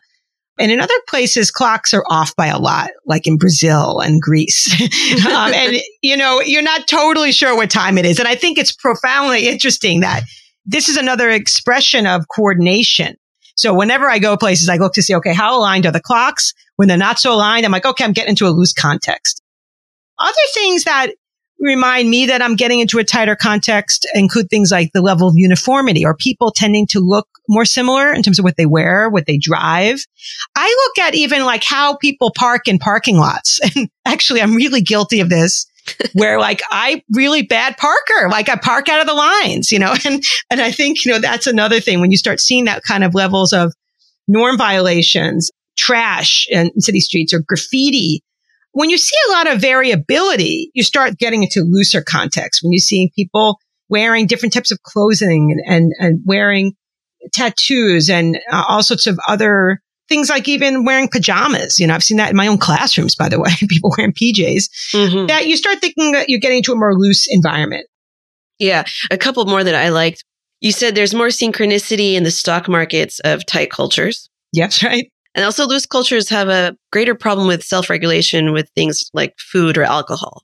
[0.59, 4.69] And in other places, clocks are off by a lot, like in Brazil and Greece.
[5.25, 8.19] um, and, you know, you're not totally sure what time it is.
[8.19, 10.23] And I think it's profoundly interesting that
[10.65, 13.15] this is another expression of coordination
[13.59, 16.53] so whenever I go places, I look to see, okay, how aligned are the clocks?
[16.77, 19.43] When they're not so aligned, I'm like, okay, I'm getting into a loose context.
[20.17, 21.11] Other things that
[21.59, 25.33] remind me that I'm getting into a tighter context include things like the level of
[25.37, 29.25] uniformity or people tending to look more similar in terms of what they wear, what
[29.25, 29.99] they drive.
[30.55, 33.59] I look at even like how people park in parking lots.
[33.75, 35.67] And actually, I'm really guilty of this
[36.13, 39.93] where like I really bad parker, like I park out of the lines, you know,
[40.05, 43.03] and, and I think, you know, that's another thing when you start seeing that kind
[43.03, 43.73] of levels of
[44.27, 48.21] norm violations, trash in city streets or graffiti.
[48.71, 52.79] When you see a lot of variability, you start getting into looser context when you're
[52.79, 56.73] seeing people wearing different types of clothing and, and, and wearing
[57.33, 61.79] tattoos and uh, all sorts of other things like even wearing pajamas.
[61.79, 64.69] You know, I've seen that in my own classrooms, by the way, people wearing PJs.
[64.93, 65.25] Mm-hmm.
[65.27, 67.87] That you start thinking that you're getting into a more loose environment.
[68.57, 68.83] Yeah.
[69.09, 70.23] A couple more that I liked.
[70.59, 74.29] You said there's more synchronicity in the stock markets of tight cultures.
[74.51, 75.09] Yes, right.
[75.35, 79.83] And also loose cultures have a greater problem with self-regulation with things like food or
[79.83, 80.43] alcohol.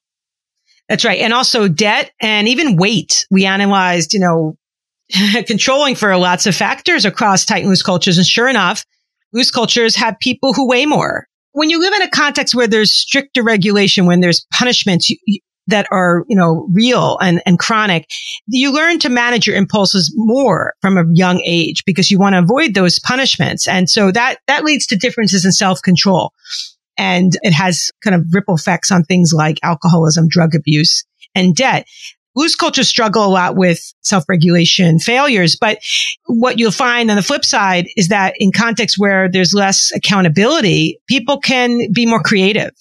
[0.88, 1.19] That's right.
[1.19, 3.26] And also debt and even weight.
[3.32, 4.58] We analyzed, you know,
[5.48, 8.17] controlling for lots of factors across tight and loose cultures.
[8.17, 8.86] And sure enough,
[9.34, 11.28] loose cultures have people who weigh more.
[11.54, 15.12] When you live in a context where there's stricter regulation, when there's punishments
[15.67, 18.08] that are, you know, real and, and chronic,
[18.47, 22.39] you learn to manage your impulses more from a young age because you want to
[22.39, 23.67] avoid those punishments.
[23.67, 26.32] And so that, that leads to differences in self control.
[26.97, 31.86] And it has kind of ripple effects on things like alcoholism, drug abuse, and debt
[32.36, 35.56] loose cultures struggle a lot with self-regulation failures.
[35.60, 35.80] But
[36.25, 40.99] what you'll find on the flip side is that in contexts where there's less accountability,
[41.08, 42.71] people can be more creative.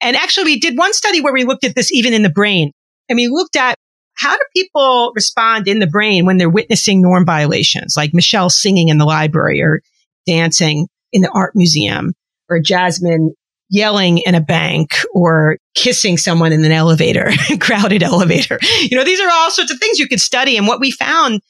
[0.00, 2.72] And actually we did one study where we looked at this even in the brain.
[3.08, 3.76] And we looked at
[4.14, 8.88] how do people respond in the brain when they're witnessing norm violations, like Michele singing
[8.88, 9.80] in the library or
[10.26, 12.14] dancing in the art museum
[12.48, 13.34] or Jasmine
[13.70, 18.58] yelling in a bank or kissing someone in an elevator, crowded elevator.
[18.80, 20.56] You know, these are all sorts of things you could study.
[20.56, 21.40] And what we found,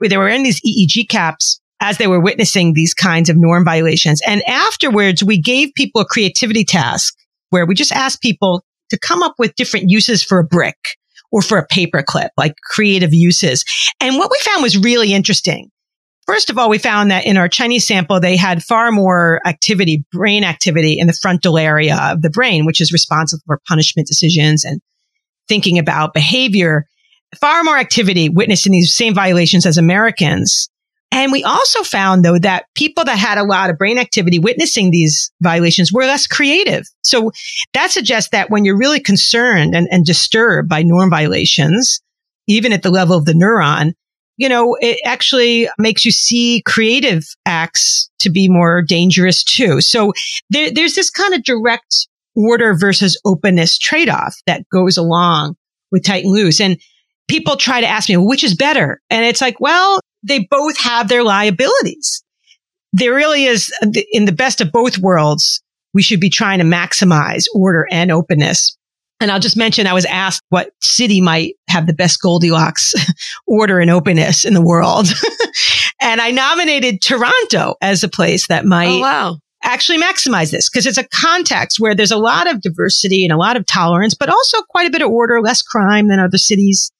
[0.00, 4.22] they were in these EEG caps as they were witnessing these kinds of norm violations.
[4.26, 7.14] And afterwards, we gave people a creativity task
[7.50, 10.76] where we just asked people to come up with different uses for a brick
[11.32, 13.64] or for a paperclip, like creative uses.
[14.00, 15.70] And what we found was really interesting.
[16.26, 20.04] First of all, we found that in our Chinese sample, they had far more activity,
[20.10, 24.64] brain activity in the frontal area of the brain, which is responsible for punishment decisions
[24.64, 24.80] and
[25.48, 26.86] thinking about behavior.
[27.40, 30.68] Far more activity witnessed in these same violations as Americans.
[31.12, 34.90] And we also found though that people that had a lot of brain activity witnessing
[34.90, 36.84] these violations were less creative.
[37.02, 37.32] So
[37.72, 42.00] that suggests that when you're really concerned and, and disturbed by norm violations,
[42.46, 43.92] even at the level of the neuron,
[44.36, 49.80] you know, it actually makes you see creative acts to be more dangerous too.
[49.80, 50.12] So
[50.50, 55.56] there, there's this kind of direct order versus openness trade off that goes along
[55.90, 56.60] with tight and loose.
[56.60, 56.78] And
[57.28, 59.00] people try to ask me, well, which is better?
[59.08, 62.22] And it's like, well, they both have their liabilities.
[62.92, 63.72] There really is,
[64.12, 65.62] in the best of both worlds,
[65.92, 68.76] we should be trying to maximize order and openness.
[69.18, 72.92] And I'll just mention I was asked what city might have the best Goldilocks
[73.46, 75.06] order and openness in the world.
[76.02, 79.36] and I nominated Toronto as a place that might oh, wow.
[79.62, 83.38] actually maximize this because it's a context where there's a lot of diversity and a
[83.38, 86.92] lot of tolerance, but also quite a bit of order, less crime than other cities.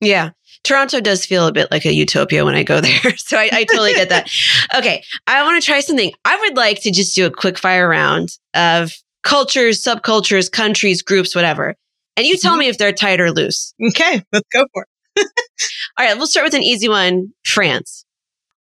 [0.00, 0.30] Yeah.
[0.64, 3.16] Toronto does feel a bit like a utopia when I go there.
[3.16, 4.30] So I, I totally get that.
[4.74, 5.02] Okay.
[5.26, 6.12] I want to try something.
[6.24, 11.34] I would like to just do a quick fire round of cultures, subcultures, countries, groups,
[11.34, 11.74] whatever.
[12.16, 12.60] And you tell mm-hmm.
[12.60, 13.74] me if they're tight or loose.
[13.88, 14.22] Okay.
[14.32, 15.26] Let's go for it.
[15.98, 16.16] All right.
[16.16, 18.04] We'll start with an easy one France.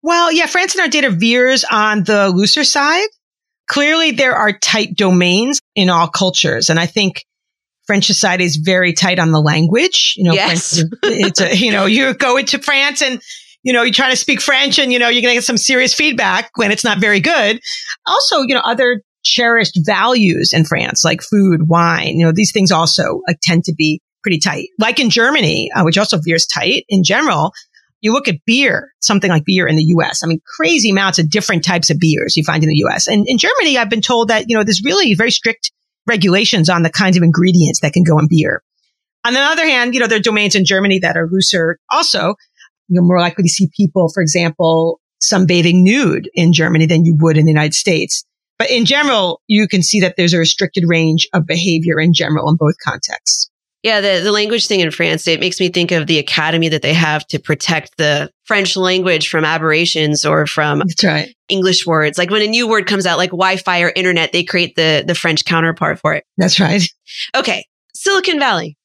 [0.03, 3.09] Well, yeah, France in our data veers on the looser side.
[3.69, 6.71] Clearly, there are tight domains in all cultures.
[6.71, 7.25] And I think
[7.91, 10.15] French society is very tight on the language.
[10.17, 10.77] You know, yes.
[10.79, 13.21] French, it's a, you know, you go into France and,
[13.65, 15.57] you know, you're trying to speak French and, you know, you're going to get some
[15.57, 17.59] serious feedback when it's not very good.
[18.07, 22.71] Also, you know, other cherished values in France, like food, wine, you know, these things
[22.71, 24.69] also like, tend to be pretty tight.
[24.79, 27.51] Like in Germany, uh, which also veers tight in general,
[28.03, 30.23] you look at beer, something like beer in the US.
[30.23, 33.09] I mean, crazy amounts of different types of beers you find in the US.
[33.09, 35.73] And in Germany, I've been told that, you know, there's really very strict
[36.07, 38.63] regulations on the kinds of ingredients that can go in beer.
[39.25, 42.35] On the other hand, you know, there are domains in Germany that are looser also.
[42.89, 47.37] You're more likely to see people, for example, sunbathing nude in Germany than you would
[47.37, 48.25] in the United States.
[48.59, 52.49] But in general, you can see that there's a restricted range of behavior in general
[52.49, 53.50] in both contexts.
[53.83, 56.83] Yeah, the, the language thing in France, it makes me think of the academy that
[56.83, 61.35] they have to protect the French language from aberrations or from That's right.
[61.49, 62.19] English words.
[62.19, 65.15] Like when a new word comes out, like Wi-Fi or internet, they create the, the
[65.15, 66.25] French counterpart for it.
[66.37, 66.83] That's right.
[67.35, 67.65] Okay.
[67.95, 68.77] Silicon Valley.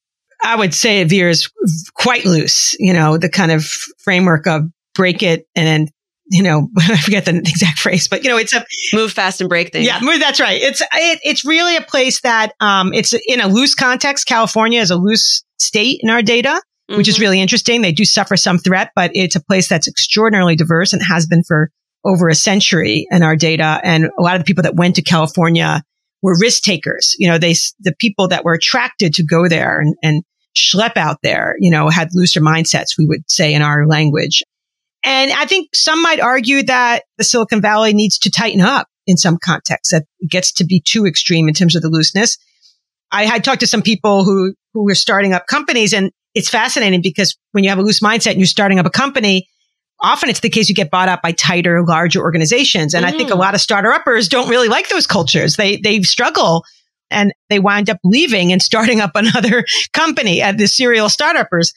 [0.42, 1.50] I would say it veers
[1.94, 3.64] quite loose, you know, the kind of
[3.98, 4.62] framework of
[4.94, 5.88] break it and then
[6.28, 9.48] you know, I forget the exact phrase, but you know, it's a move fast and
[9.48, 9.86] break things.
[9.86, 10.60] Yeah, that's right.
[10.60, 14.26] It's it, it's really a place that um, it's in a loose context.
[14.26, 16.96] California is a loose state in our data, mm-hmm.
[16.96, 17.22] which is mm-hmm.
[17.22, 17.82] really interesting.
[17.82, 21.42] They do suffer some threat, but it's a place that's extraordinarily diverse and has been
[21.42, 21.70] for
[22.04, 23.80] over a century in our data.
[23.82, 25.82] And a lot of the people that went to California
[26.22, 27.14] were risk takers.
[27.18, 30.22] You know, they the people that were attracted to go there and, and
[30.56, 32.96] schlep out there, you know, had looser mindsets.
[32.98, 34.42] We would say in our language.
[35.06, 39.16] And I think some might argue that the Silicon Valley needs to tighten up in
[39.16, 42.36] some contexts, that it gets to be too extreme in terms of the looseness.
[43.12, 47.02] I had talked to some people who, who were starting up companies and it's fascinating
[47.02, 49.46] because when you have a loose mindset and you're starting up a company,
[50.00, 52.92] often it's the case you get bought up by tighter, larger organizations.
[52.92, 53.08] And mm.
[53.08, 53.38] I think a mm.
[53.38, 55.54] lot of starter uppers don't really like those cultures.
[55.54, 56.64] They, they struggle
[57.12, 61.72] and they wind up leaving and starting up another company at the serial startuppers.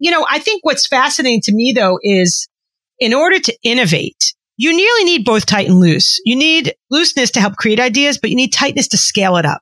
[0.00, 2.48] You know, I think what's fascinating to me though is
[2.98, 6.20] in order to innovate, you nearly need both tight and loose.
[6.24, 9.60] You need looseness to help create ideas, but you need tightness to scale it up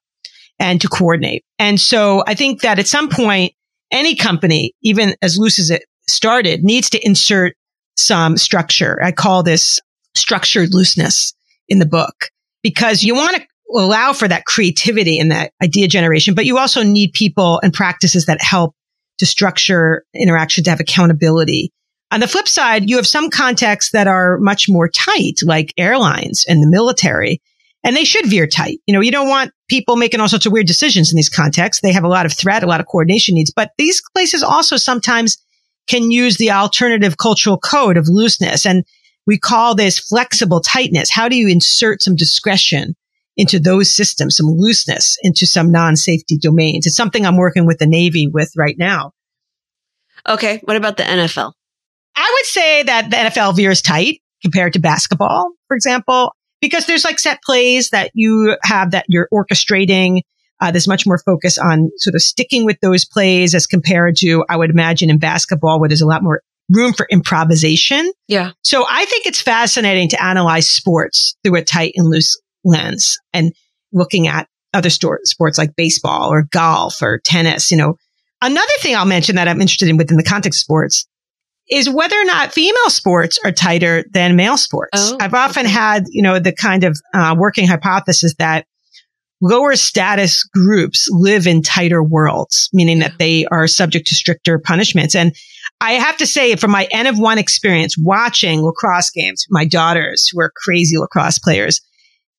[0.58, 1.44] and to coordinate.
[1.58, 3.54] And so I think that at some point,
[3.90, 7.54] any company, even as loose as it started, needs to insert
[7.96, 9.02] some structure.
[9.02, 9.80] I call this
[10.14, 11.34] structured looseness
[11.68, 12.30] in the book
[12.62, 16.82] because you want to allow for that creativity and that idea generation, but you also
[16.82, 18.74] need people and practices that help
[19.18, 21.72] to structure interaction to have accountability
[22.12, 26.44] on the flip side, you have some contexts that are much more tight, like airlines
[26.46, 27.40] and the military,
[27.82, 28.78] and they should veer tight.
[28.86, 31.80] You know, you don't want people making all sorts of weird decisions in these contexts.
[31.82, 34.76] They have a lot of threat, a lot of coordination needs, but these places also
[34.76, 35.36] sometimes
[35.88, 38.64] can use the alternative cultural code of looseness.
[38.64, 38.84] And
[39.26, 41.10] we call this flexible tightness.
[41.10, 42.94] How do you insert some discretion
[43.36, 46.86] into those systems, some looseness into some non-safety domains.
[46.86, 49.12] It's something I'm working with the Navy with right now.
[50.28, 50.60] Okay.
[50.64, 51.52] What about the NFL?
[52.16, 57.04] I would say that the NFL veers tight compared to basketball, for example, because there's
[57.04, 60.20] like set plays that you have that you're orchestrating.
[60.60, 64.44] Uh, there's much more focus on sort of sticking with those plays as compared to,
[64.48, 68.12] I would imagine, in basketball, where there's a lot more room for improvisation.
[68.28, 68.52] Yeah.
[68.62, 73.52] So I think it's fascinating to analyze sports through a tight and loose lens and
[73.92, 77.70] looking at other sports like baseball or golf or tennis.
[77.70, 77.96] You know,
[78.40, 81.06] another thing I'll mention that I'm interested in within the context of sports
[81.70, 85.12] is whether or not female sports are tighter than male sports.
[85.12, 85.72] Oh, I've often okay.
[85.72, 88.66] had, you know, the kind of uh, working hypothesis that
[89.40, 95.14] lower status groups live in tighter worlds, meaning that they are subject to stricter punishments.
[95.14, 95.34] And
[95.80, 100.28] I have to say, from my N of one experience watching lacrosse games, my daughters
[100.30, 101.80] who are crazy lacrosse players,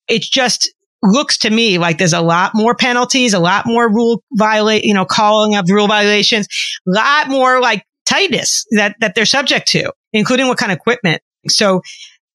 [0.07, 4.23] it just looks to me like there's a lot more penalties, a lot more rule
[4.33, 6.47] violate, you know, calling of rule violations,
[6.87, 11.21] a lot more like tightness that, that they're subject to, including what kind of equipment.
[11.47, 11.81] So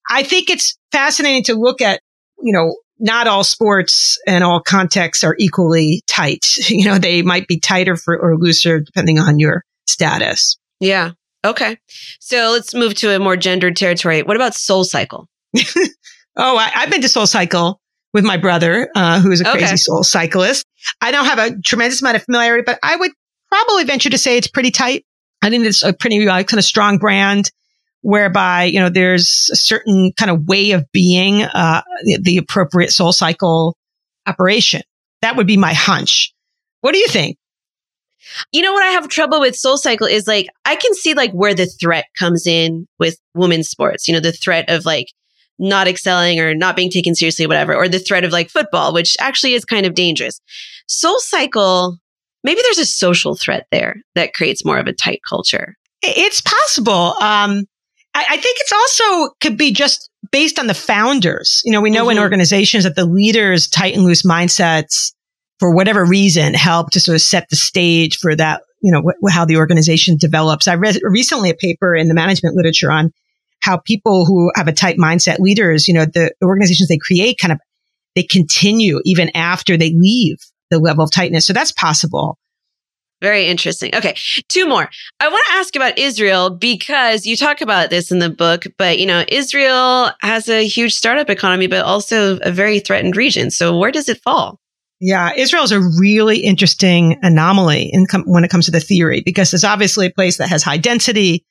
[0.08, 2.00] I think it's fascinating to look at,
[2.40, 6.44] you know, not all sports and all contexts are equally tight.
[6.68, 10.58] You know, they might be tighter for, or looser depending on your status.
[10.80, 11.12] Yeah.
[11.44, 11.78] Okay.
[12.20, 14.22] So let's move to a more gendered territory.
[14.22, 15.28] What about Soul Cycle?
[16.36, 17.80] oh, I, have been to Soul Cycle
[18.12, 19.76] with my brother, uh, who is a crazy okay.
[19.76, 20.66] soul cyclist.
[21.00, 23.12] I don't have a tremendous amount of familiarity, but I would
[23.48, 25.04] probably venture to say it's pretty tight.
[25.42, 27.50] I think it's a pretty uh, kind of strong brand
[28.00, 32.90] whereby, you know, there's a certain kind of way of being, uh, the, the appropriate
[32.92, 33.76] soul cycle
[34.26, 34.82] operation.
[35.22, 36.32] That would be my hunch.
[36.80, 37.38] What do you think?
[38.52, 41.32] You know what I have trouble with Soul Cycle is like I can see like
[41.32, 44.06] where the threat comes in with women's sports.
[44.06, 45.06] You know, the threat of like
[45.58, 49.16] not excelling or not being taken seriously, whatever, or the threat of like football, which
[49.18, 50.40] actually is kind of dangerous.
[50.86, 51.98] Soul Cycle
[52.44, 55.74] maybe there's a social threat there that creates more of a tight culture.
[56.02, 57.14] It's possible.
[57.20, 57.66] Um,
[58.14, 61.60] I, I, think it's also could be just based on the founders.
[61.64, 62.12] You know, we know mm-hmm.
[62.12, 65.12] in organizations that the leaders' tight and loose mindsets,
[65.58, 68.62] for whatever reason, help to sort of set the stage for that.
[68.80, 70.68] You know, wh- how the organization develops.
[70.68, 73.12] I read recently a paper in the management literature on
[73.60, 77.38] how people who have a tight mindset leaders, you know, the, the organizations they create
[77.38, 77.58] kind of
[78.14, 80.38] they continue even after they leave
[80.70, 81.46] the level of tightness.
[81.46, 82.38] So that's possible.
[83.20, 83.94] Very interesting.
[83.94, 84.14] Okay,
[84.48, 84.88] two more.
[85.18, 89.00] I want to ask about Israel because you talk about this in the book, but
[89.00, 93.50] you know, Israel has a huge startup economy, but also a very threatened region.
[93.50, 94.60] So where does it fall?
[95.00, 99.22] Yeah, Israel is a really interesting anomaly in com- when it comes to the theory
[99.24, 101.44] because it's obviously a place that has high density,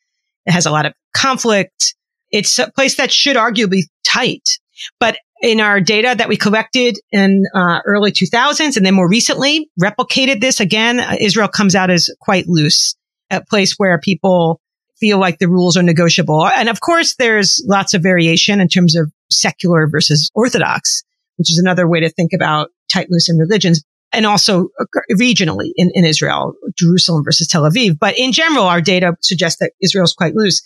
[0.46, 1.96] it has a lot of conflict.
[2.32, 4.60] It's a place that should arguably tight,
[5.00, 9.70] but in our data that we collected in uh, early 2000s and then more recently
[9.82, 12.96] replicated this again uh, israel comes out as quite loose
[13.30, 14.62] a place where people
[15.00, 16.48] feel like the rules are negotiable.
[16.48, 21.04] And of course there's lots of variation in terms of secular versus orthodox
[21.38, 25.70] which is another way to think about tight loose in religions and also uh, regionally
[25.76, 27.98] in, in israel jerusalem versus tel aviv.
[28.00, 30.62] But in general our data suggests that israel is quite loose.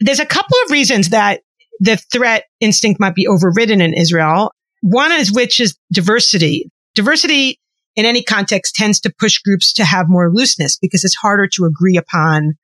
[0.00, 1.42] There's a couple of reasons that
[1.80, 4.52] the threat instinct might be overridden in Israel.
[4.82, 6.70] One is which is diversity.
[6.94, 7.58] Diversity
[7.96, 11.64] in any context tends to push groups to have more looseness because it's harder to
[11.64, 12.54] agree upon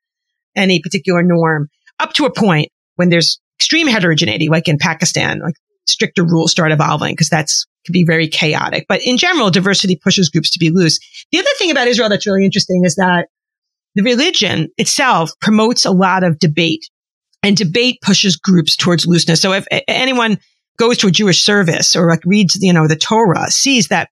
[0.55, 5.55] any particular norm up to a point when there's extreme heterogeneity, like in Pakistan, like
[5.85, 8.85] stricter rules start evolving because that's could be very chaotic.
[8.89, 10.99] But in general, diversity pushes groups to be loose.
[11.31, 13.27] The other thing about Israel that's really interesting is that
[13.93, 16.89] the religion itself promotes a lot of debate
[17.45, 19.39] and debate pushes groups towards looseness.
[19.39, 20.39] So if anyone
[20.79, 24.09] goes to a Jewish service or like reads, you know, the Torah, sees that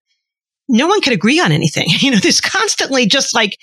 [0.70, 1.88] no one could agree on anything.
[2.00, 3.58] You know, there's constantly just like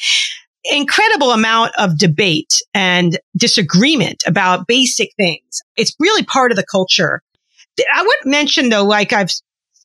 [0.65, 5.63] incredible amount of debate and disagreement about basic things.
[5.77, 7.23] It's really part of the culture.
[7.95, 9.31] I would mention though, like I've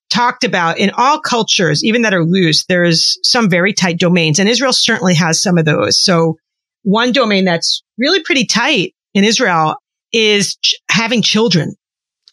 [0.10, 4.50] talked about in all cultures, even that are loose, there's some very tight domains and
[4.50, 6.04] Israel certainly has some of those.
[6.04, 6.38] So
[6.82, 9.78] one domain that's really pretty tight in Israel
[10.14, 11.74] is ch- having children.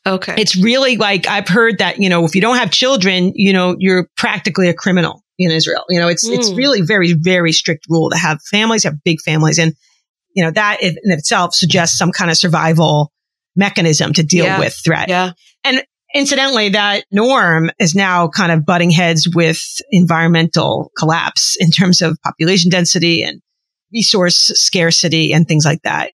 [0.04, 0.34] Okay.
[0.36, 3.76] It's really like I've heard that, you know, if you don't have children, you know,
[3.78, 5.84] you're practically a criminal in Israel.
[5.88, 6.36] You know, it's mm.
[6.36, 9.74] it's really very very strict rule to have families, have big families and
[10.34, 13.12] you know, that in itself suggests some kind of survival
[13.54, 14.58] mechanism to deal yeah.
[14.58, 15.10] with threat.
[15.10, 15.32] Yeah.
[15.62, 19.60] And incidentally, that norm is now kind of butting heads with
[19.90, 23.42] environmental collapse in terms of population density and
[23.92, 26.12] resource scarcity and things like that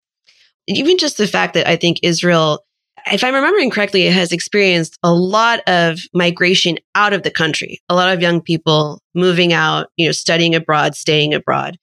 [0.66, 2.64] even just the fact that I think Israel
[3.12, 7.80] if I'm remembering correctly, has experienced a lot of migration out of the country.
[7.88, 11.78] A lot of young people moving out, you know, studying abroad, staying abroad.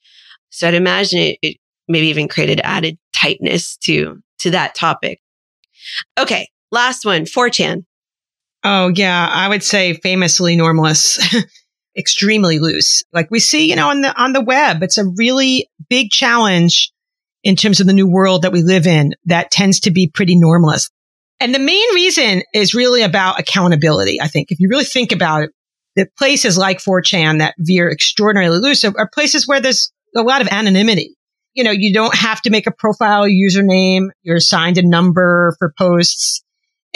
[0.50, 1.58] So I'd imagine it, it
[1.88, 5.22] maybe even created added tightness to to that topic.
[6.18, 7.86] Okay, last one, 4chan.
[8.64, 11.20] Oh yeah, I would say famously normalist,
[11.98, 13.04] extremely loose.
[13.14, 16.93] Like we see, you know, on the on the web, it's a really big challenge
[17.44, 20.36] in terms of the new world that we live in that tends to be pretty
[20.36, 20.90] normalist.
[21.40, 24.22] And the main reason is really about accountability.
[24.22, 25.52] I think if you really think about it,
[25.96, 30.48] the places like 4chan that veer extraordinarily loose are places where there's a lot of
[30.48, 31.16] anonymity.
[31.54, 34.08] You know, you don't have to make a profile username.
[34.24, 36.44] You're assigned a number for posts.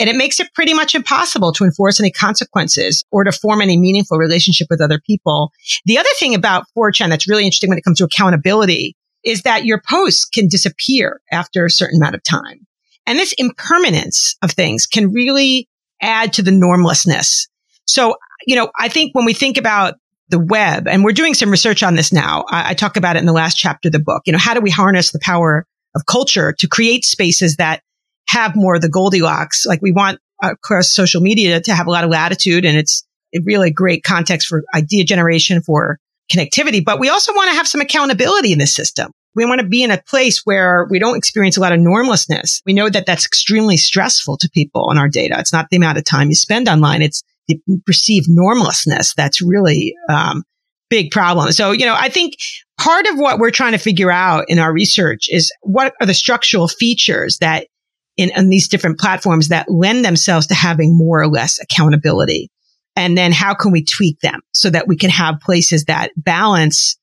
[0.00, 3.76] And it makes it pretty much impossible to enforce any consequences or to form any
[3.76, 5.50] meaningful relationship with other people.
[5.86, 9.64] The other thing about 4chan that's really interesting when it comes to accountability is that
[9.64, 12.66] your posts can disappear after a certain amount of time.
[13.06, 15.68] And this impermanence of things can really
[16.00, 17.48] add to the normlessness.
[17.86, 18.16] So,
[18.46, 19.94] you know, I think when we think about
[20.28, 22.44] the web, and we're doing some research on this now.
[22.50, 24.22] I, I, talk about it in the last chapter of the book.
[24.26, 27.82] You know, how do we harness the power of culture to create spaces that
[28.28, 29.64] have more of the Goldilocks?
[29.64, 33.06] Like we want uh, across social media to have a lot of latitude and it's
[33.44, 35.98] really great context for idea generation, for
[36.32, 39.10] connectivity, but we also want to have some accountability in the system.
[39.34, 42.60] We want to be in a place where we don't experience a lot of normlessness.
[42.66, 45.36] We know that that's extremely stressful to people on our data.
[45.38, 47.02] It's not the amount of time you spend online.
[47.02, 50.42] It's the perceived normlessness that's really um,
[50.90, 51.52] big problem.
[51.52, 52.34] So, you know, I think
[52.78, 56.14] part of what we're trying to figure out in our research is what are the
[56.14, 57.68] structural features that
[58.16, 62.50] in, in these different platforms that lend themselves to having more or less accountability.
[62.98, 66.98] And then how can we tweak them so that we can have places that balance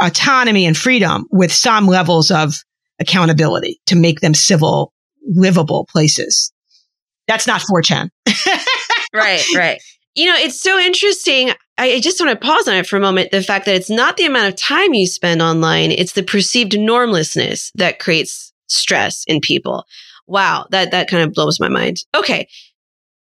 [0.00, 2.62] autonomy and freedom with some levels of
[2.98, 4.92] accountability to make them civil,
[5.26, 6.52] livable places.
[7.28, 8.08] That's not 4chan.
[9.12, 9.82] right, right.
[10.14, 11.50] You know, it's so interesting.
[11.76, 13.32] I just want to pause on it for a moment.
[13.32, 16.78] The fact that it's not the amount of time you spend online, it's the perceived
[16.78, 19.84] normlessness that creates stress in people.
[20.26, 21.98] Wow, that, that kind of blows my mind.
[22.16, 22.48] Okay.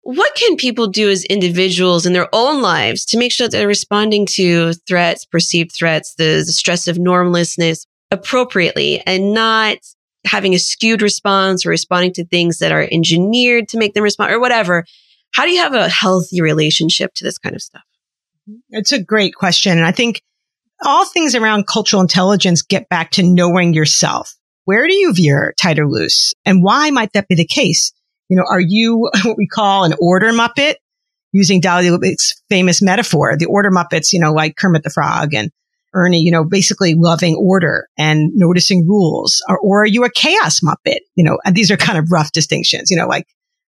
[0.02, 3.68] What can people do as individuals in their own lives to make sure that they're
[3.68, 9.78] responding to threats, perceived threats, the, the stress of normlessness appropriately and not
[10.24, 14.32] having a skewed response or responding to things that are engineered to make them respond
[14.32, 14.84] or whatever?
[15.32, 17.82] How do you have a healthy relationship to this kind of stuff?
[18.70, 19.78] It's a great question.
[19.78, 20.20] And I think
[20.84, 24.34] all things around cultural intelligence get back to knowing yourself.
[24.64, 26.34] Where do you veer tight or loose?
[26.44, 27.92] And why might that be the case?
[28.32, 30.76] You know, are you what we call an order Muppet?
[31.34, 35.50] Using Dahlia Lithwick's famous metaphor, the order Muppets, you know, like Kermit the Frog and
[35.94, 39.42] Ernie, you know, basically loving order and noticing rules.
[39.48, 40.98] Or, or are you a chaos Muppet?
[41.14, 43.26] You know, and these are kind of rough distinctions, you know, like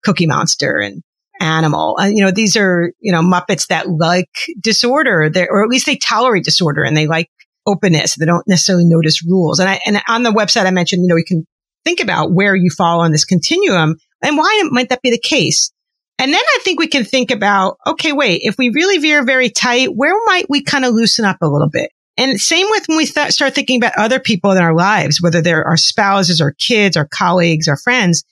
[0.05, 1.03] Cookie Monster and
[1.41, 1.97] Animal.
[1.99, 4.29] Uh, you know, these are, you know, Muppets that like
[4.61, 7.29] disorder, or at least they tolerate disorder and they like
[7.65, 8.15] openness.
[8.15, 9.59] They don't necessarily notice rules.
[9.59, 11.45] And I, and on the website, I mentioned, you know, you can
[11.85, 15.71] think about where you fall on this continuum and why might that be the case?
[16.17, 19.49] And then I think we can think about, okay, wait, if we really veer very
[19.49, 21.91] tight, where might we kind of loosen up a little bit?
[22.17, 25.41] And same with when we th- start thinking about other people in our lives, whether
[25.41, 28.25] they're our spouses or kids or colleagues or friends,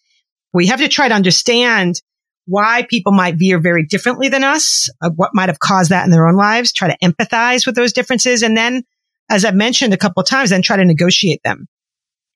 [0.54, 2.02] we have to try to understand
[2.46, 6.12] why people might veer very differently than us, uh, what might have caused that in
[6.12, 8.44] their own lives, try to empathize with those differences.
[8.44, 8.84] And then,
[9.30, 11.68] as I've mentioned a couple of times, then try to negotiate them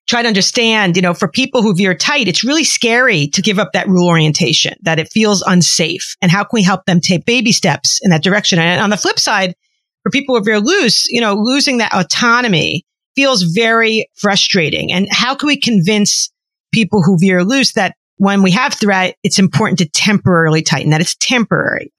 [0.08, 3.60] try to understand, you know, for people who veer tight, it's really scary to give
[3.60, 6.16] up that rule orientation, that it feels unsafe.
[6.22, 8.60] And how can we help them take baby steps in that direction?
[8.60, 9.56] And on the flip side,
[10.04, 12.86] for people who veer loose, you know, losing that autonomy
[13.16, 14.92] feels very frustrating.
[14.92, 16.32] And how can we convince
[16.74, 21.02] people who veer loose that when we have threat, it's important to temporarily tighten, that
[21.02, 21.92] it's temporary.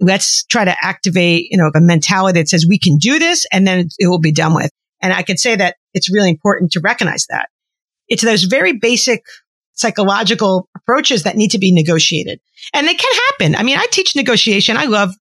[0.00, 3.66] Let's try to activate, you know, a mentality that says we can do this and
[3.66, 4.70] then it will be done with.
[5.00, 7.48] And I can say that it's really important to recognize that.
[8.08, 9.22] It's those very basic
[9.72, 12.40] psychological approaches that need to be negotiated.
[12.72, 13.54] And they can happen.
[13.54, 14.76] I mean, I teach negotiation.
[14.76, 15.14] I love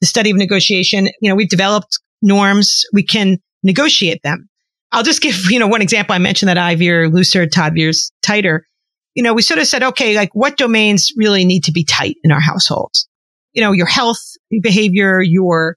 [0.00, 1.08] the study of negotiation.
[1.20, 2.84] You know, we've developed norms.
[2.92, 4.48] We can negotiate them.
[4.90, 6.14] I'll just give, you know, one example.
[6.14, 8.66] I mentioned that I veer looser, Todd veers tighter.
[9.14, 12.16] You know, we sort of said, okay, like what domains really need to be tight
[12.24, 13.08] in our households?
[13.52, 14.20] You know, your health
[14.62, 15.76] behavior, your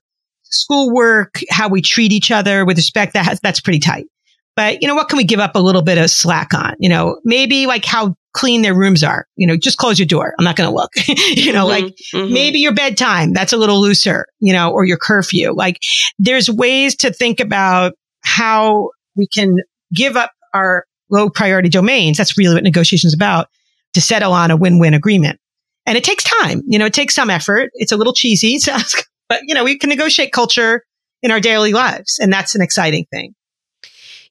[0.50, 4.06] schoolwork, how we treat each other with respect, that has, that's pretty tight.
[4.54, 6.74] But, you know, what can we give up a little bit of slack on?
[6.78, 9.26] You know, maybe like how clean their rooms are.
[9.36, 10.34] You know, just close your door.
[10.38, 10.90] I'm not going to look.
[11.08, 12.32] you know, mm-hmm, like mm-hmm.
[12.32, 15.52] maybe your bedtime, that's a little looser, you know, or your curfew.
[15.52, 15.78] Like
[16.18, 17.92] there's ways to think about
[18.24, 19.56] how we can
[19.94, 22.16] give up our low priority domains.
[22.16, 23.48] That's really what negotiation is about
[23.94, 25.38] to settle on a win-win agreement.
[25.86, 26.62] And it takes time.
[26.66, 27.70] You know, it takes some effort.
[27.74, 28.58] It's a little cheesy,
[29.28, 30.84] but you know, we can negotiate culture
[31.22, 32.18] in our daily lives.
[32.20, 33.34] And that's an exciting thing.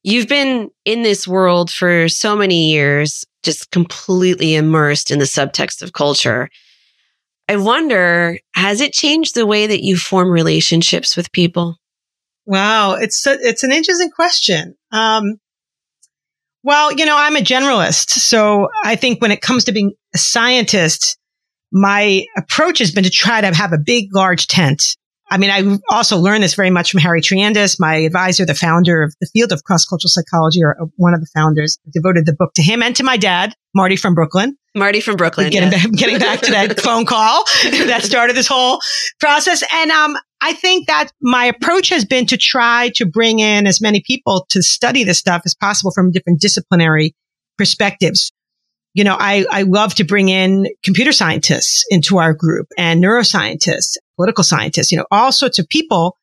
[0.04, 5.82] You've been in this world for so many years, just completely immersed in the subtext
[5.82, 6.50] of culture.
[7.50, 11.78] I wonder, has it changed the way that you form relationships with people?
[12.46, 14.76] Wow, it's a, it's an interesting question.
[14.92, 15.40] Um,
[16.64, 20.18] well, you know, I'm a generalist, so I think when it comes to being a
[20.18, 21.18] scientist,
[21.72, 24.96] my approach has been to try to have a big, large tent
[25.32, 29.02] I mean, I also learned this very much from Harry Triandis, my advisor, the founder
[29.02, 31.80] of the field of cross-cultural psychology, or one of the founders.
[31.86, 34.56] I devoted the book to him and to my dad, Marty from Brooklyn.
[34.76, 35.50] Marty from Brooklyn.
[35.50, 35.84] Getting, yes.
[35.84, 38.80] back, getting back to that phone call that started this whole
[39.20, 39.64] process.
[39.74, 43.82] And um, I think that my approach has been to try to bring in as
[43.82, 47.16] many people to study this stuff as possible from different disciplinary
[47.58, 48.32] perspectives
[48.96, 53.98] you know, I, I love to bring in computer scientists into our group and neuroscientists,
[54.16, 56.18] political scientists, you know, all sorts of people.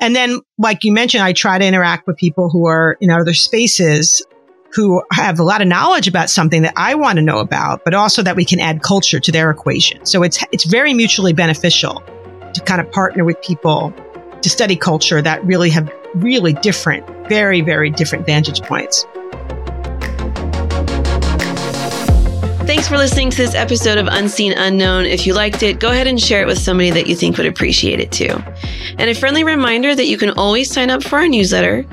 [0.00, 3.32] And then, like you mentioned, I try to interact with people who are in other
[3.32, 4.26] spaces
[4.72, 7.94] who have a lot of knowledge about something that I want to know about, but
[7.94, 10.04] also that we can add culture to their equation.
[10.04, 12.02] So it's, it's very mutually beneficial
[12.52, 13.94] to kind of partner with people
[14.42, 19.06] to study culture that really have really different, very, very different vantage points.
[22.76, 25.06] Thanks for listening to this episode of Unseen Unknown.
[25.06, 27.46] If you liked it, go ahead and share it with somebody that you think would
[27.46, 28.38] appreciate it too.
[28.98, 31.84] And a friendly reminder that you can always sign up for our newsletter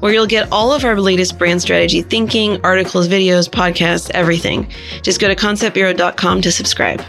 [0.00, 4.68] where you'll get all of our latest brand strategy thinking, articles, videos, podcasts, everything.
[5.02, 7.00] Just go to conceptbureau.com to subscribe.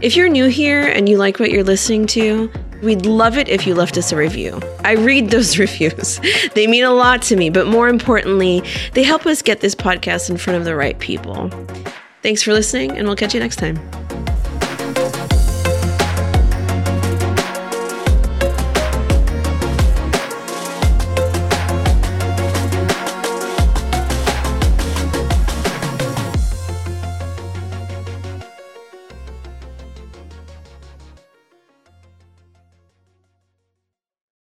[0.00, 3.66] If you're new here and you like what you're listening to, We'd love it if
[3.66, 4.60] you left us a review.
[4.84, 6.20] I read those reviews.
[6.54, 8.62] They mean a lot to me, but more importantly,
[8.94, 11.50] they help us get this podcast in front of the right people.
[12.22, 13.76] Thanks for listening, and we'll catch you next time.